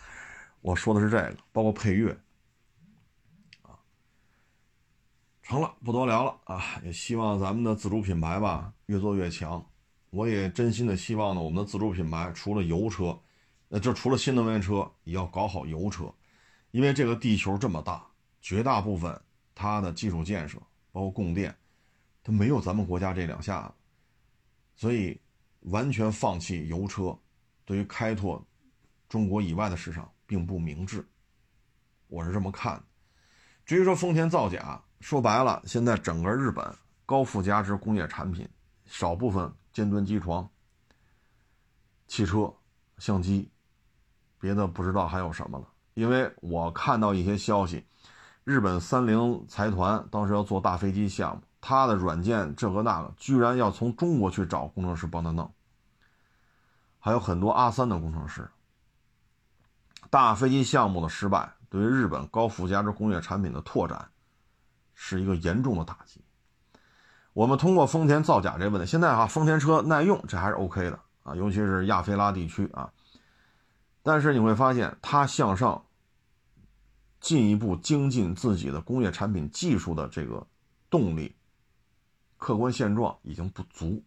[0.61, 2.11] 我说的是这个，包括配乐
[3.61, 3.77] 啊。
[5.41, 9.65] 成了，不多聊了啊，也希望咱们的自主品牌吧越做越强。
[10.09, 13.19] 我也真心的希望呢，我们的自主品牌除了油车，
[13.69, 16.13] 呃，就除了新能源车，也要搞好油车，
[16.71, 18.05] 因为这个地球这么大，
[18.41, 19.21] 绝大部分
[19.53, 20.57] 它的基础建设
[20.91, 21.55] 包括供电。
[22.23, 23.73] 它没有咱们国家这两下子，
[24.75, 25.21] 所以
[25.59, 27.15] 完全放弃油车，
[27.65, 28.41] 对于开拓
[29.09, 31.05] 中国以外的市场并不明智。
[32.07, 32.83] 我是这么看的。
[33.65, 36.63] 至于说丰田造假，说白了，现在整个日本
[37.05, 38.47] 高附加值工业产品，
[38.85, 40.47] 少部分尖端机床、
[42.07, 42.53] 汽车、
[42.99, 43.49] 相机，
[44.39, 45.67] 别的不知道还有什么了。
[45.95, 47.83] 因为我看到一些消息，
[48.43, 51.41] 日本三菱财团当时要做大飞机项目。
[51.59, 55.51] 他的软件这个那个，居然要从中国去找工程师帮他弄，
[57.05, 58.49] 还有很多阿三的工程师。
[60.09, 64.09] 大飞机项目的失败，对于日本高附加值工业产品的拓展，
[64.95, 66.19] 是一个严重的打击。
[67.33, 72.91] 我们通过丰田造假这问题，现在啊，丰田车耐用，这还是 OK 的啊，尤其是亚非拉地区啊。
[74.01, 75.85] 但是你会发现，它向上
[77.19, 80.47] 进一步精进自己的工业产品技术的这个
[80.89, 81.35] 动力。
[82.37, 84.03] 客观现状已经不足，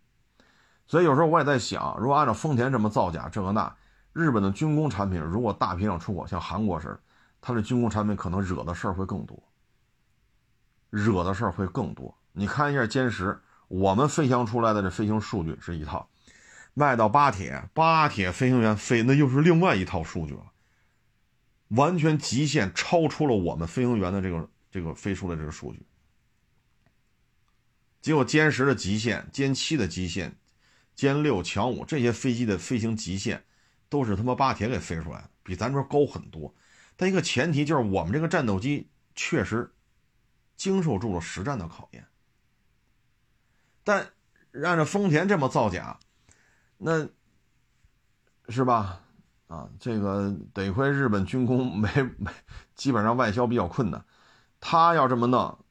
[0.88, 3.76] 所以有时候我也在想，如果按照丰田这么造假，这个那，
[4.14, 7.00] 日本的军工产品如果大批量出口，像韩国似的，
[7.40, 9.40] 它的军工产品可能惹的事儿会更多，
[10.88, 12.16] 惹的事儿会更多。
[12.32, 16.08] 你看一下歼十，我们飞翔出来的这飞行数据是一套，
[16.72, 20.52] 卖到巴铁，巴铁飞行员飞那又是另外一套数据了，
[21.68, 25.84] 完全极限超出了我们飞行员的这个这个飞出的这个数据。
[28.00, 30.36] 结果歼十的极限、歼七的极限、
[30.98, 33.44] 歼六、强五这些飞机的飞行极限，
[33.88, 36.52] 都是他妈巴铁给飞出来的，比咱这高很多。
[36.96, 39.72] 但一个前提就是，我们这个战斗机确实
[40.56, 42.04] 经受住了实战的考验。
[43.84, 44.10] 但
[44.64, 46.00] 按照丰田这么造假，
[46.78, 47.08] 那
[48.48, 49.00] 是吧？
[49.46, 51.88] 啊，这个得亏日本军工没
[52.18, 52.28] 没，
[52.74, 54.04] 基本上外销比较困难。
[54.58, 55.64] 他要这么弄。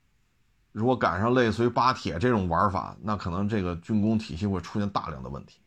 [0.78, 5.60] 如果赶上类似于巴铁这种玩法，那可能这个军工体系会出现大量的问题，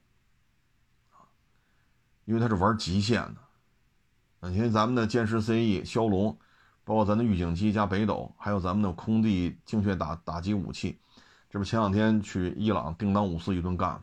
[2.27, 4.49] 因为它是玩极限的。
[4.49, 6.39] 你看咱们的歼十 CE、枭龙，
[6.85, 10.97] 包括咱的预警机加北斗，还有咱们的空地精确打打击武器，
[11.51, 14.01] 这不前两天去伊朗叮当五四一顿干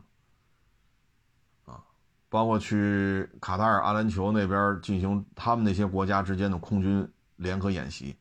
[1.64, 1.82] 啊，
[2.28, 8.14] 包括去卡塔尔、阿联酋那边进行他们那些国家之间的空军联合演习。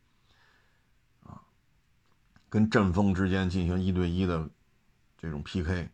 [2.57, 4.49] 跟阵风之间进行一对一的
[5.15, 5.91] 这种 PK，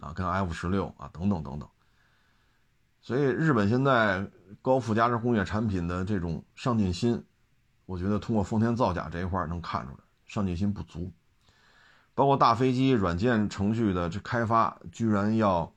[0.00, 1.68] 啊，跟 F 十六啊等等等等，
[3.02, 4.26] 所以日本现在
[4.62, 7.22] 高附加值工业产品的这种上进心，
[7.84, 11.12] 我觉得通过丰田造假这一块能看出来上进心不足，
[12.14, 15.70] 包括大飞机软件程序的这开发，居然要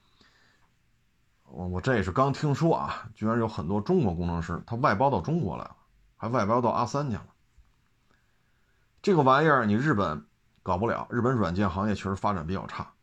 [1.44, 5.76] 我我这也是刚听说啊，居然有很多中国工程师他外包到中国来了，
[6.16, 7.26] 还外包到阿三去了。
[9.02, 10.26] 这个玩意儿你日本
[10.62, 12.94] 搞不了，日本软件行业确实发展比较差。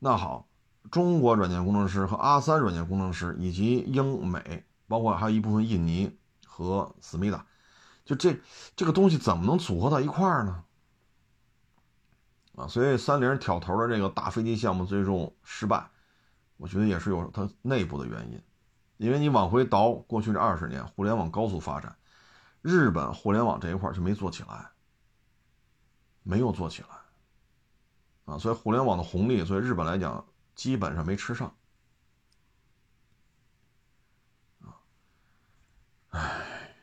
[0.00, 0.48] 那好，
[0.90, 7.46] 中国软件工程师和阿三软件工程师以及英美，包括还有一部分印尼和思密达，
[8.04, 8.36] 就这
[8.74, 10.64] 这个东西怎么能组合到一块儿呢？
[12.56, 15.88] 啊，所以三菱挑头的这个大飞机项目最终失败，
[16.56, 18.42] 我觉得也是有它内部的原因。
[18.96, 21.96] 因为你往回倒过去这二十年，互联网高速发展，
[22.60, 24.68] 日本互联网这一块就没做起来。
[26.28, 26.88] 没有做起来，
[28.26, 30.22] 啊，所以互联网的红利，所以日本来讲
[30.54, 31.50] 基本上没吃上。
[34.60, 34.76] 啊，
[36.10, 36.74] 唉，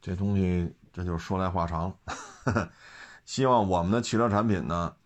[0.00, 2.72] 这东西这就说来话长了。
[3.26, 4.96] 希望我们的汽车产品呢，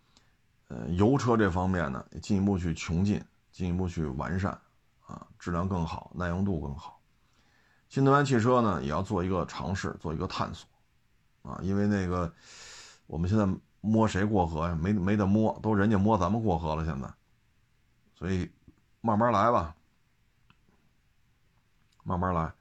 [0.69, 3.21] 呃，油车这方面呢，进一步去穷尽，
[3.51, 4.53] 进一步去完善，
[5.05, 7.03] 啊，质量更好，耐用度更好。
[7.89, 10.69] 新能源汽车呢，也要做一个尝试，做一个探索，
[11.43, 12.33] 啊，因为那个
[13.07, 13.47] 我们现在
[13.81, 14.75] 摸谁过河呀？
[14.75, 16.85] 没没得摸，都人家摸咱们过河了。
[16.85, 17.13] 现在，
[18.15, 18.51] 所以
[19.01, 19.75] 慢慢来吧，
[22.03, 22.53] 慢慢来。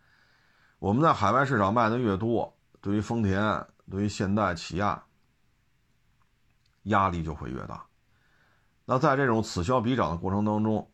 [0.79, 5.01] 我们在海外市场卖的越多，对于丰田、对于现代、起亚。
[6.85, 7.83] 压力就会越大，
[8.85, 10.87] 那在这种此消彼长的过程当中，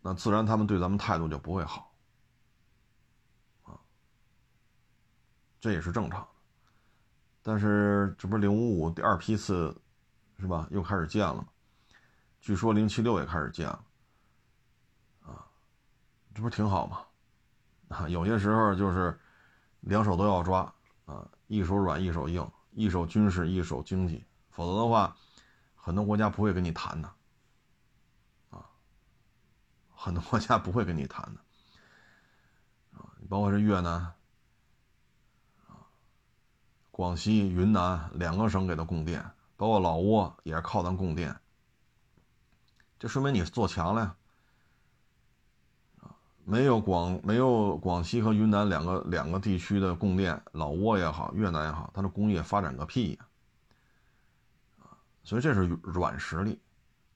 [0.00, 1.94] 那自然他们对咱们态度就不会好，
[3.62, 3.78] 啊，
[5.60, 6.26] 这也是正常。
[7.48, 9.74] 但是这不是零五五第二批次，
[10.38, 10.68] 是吧？
[10.70, 11.48] 又开始建了，
[12.42, 13.82] 据说零七六也开始建了，
[15.22, 15.48] 啊，
[16.34, 17.00] 这不是挺好吗？
[17.88, 19.18] 啊，有些时候就是
[19.80, 20.60] 两手都要抓
[21.06, 24.22] 啊，一手软一手硬，一手军事一手经济。
[24.50, 25.16] 否则的话，
[25.74, 27.08] 很多国家不会跟你谈的，
[28.50, 28.68] 啊，
[29.94, 31.40] 很多国家不会跟你谈的，
[32.98, 34.12] 啊，包括是越南，
[36.98, 39.24] 广西、云南两个省给他供电，
[39.56, 41.32] 包括老挝也是靠咱供电，
[42.98, 44.16] 这说明你做强了呀，
[46.44, 54.88] 没有广没有广西和云南两个两个地区的供电，老挝也好，越南也好，它的工业发展个屁呀！
[55.22, 56.58] 所以这是软实力，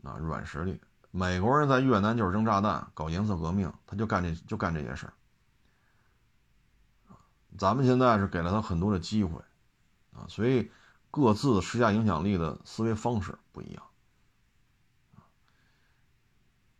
[0.04, 0.80] 啊，软实力。
[1.10, 5.12] 美国人在越南就是扔炸弹，搞颜色革命，他就干这就干这些事儿。
[7.58, 9.42] 咱们现在是给了他很多的机会，
[10.12, 10.70] 啊，所以
[11.10, 13.82] 各自施加影响力的思维方式不一样。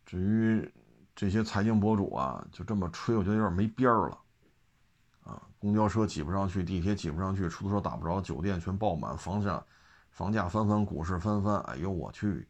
[0.06, 0.72] 至于
[1.14, 4.18] 这些财经博主啊，就这么吹，我觉得有点没边儿了，
[5.24, 9.64] 啊，公交车挤不上去，地铁挤不上去，出租车打不着，酒店全爆满，房价。
[10.10, 12.46] 房价翻翻，股市翻翻，哎呦我去！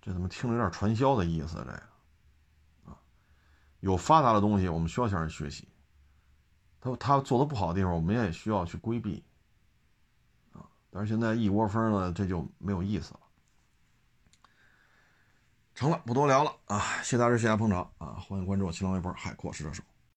[0.00, 1.56] 这怎么听着有点传销的意思？
[1.56, 1.72] 这个
[2.84, 2.96] 啊，
[3.80, 5.66] 有发达的东西，我们需要向人学习。
[6.80, 9.24] 他他做的不好的地方，我们也需要去规避。
[10.94, 13.20] 但是现在一窝蜂呢，这就没有意思了。
[15.74, 17.02] 成了，不多聊了啊！
[17.02, 18.20] 谢大家，谢谢捧场啊！
[18.28, 19.82] 欢迎关注我新浪微博“海阔试车手”。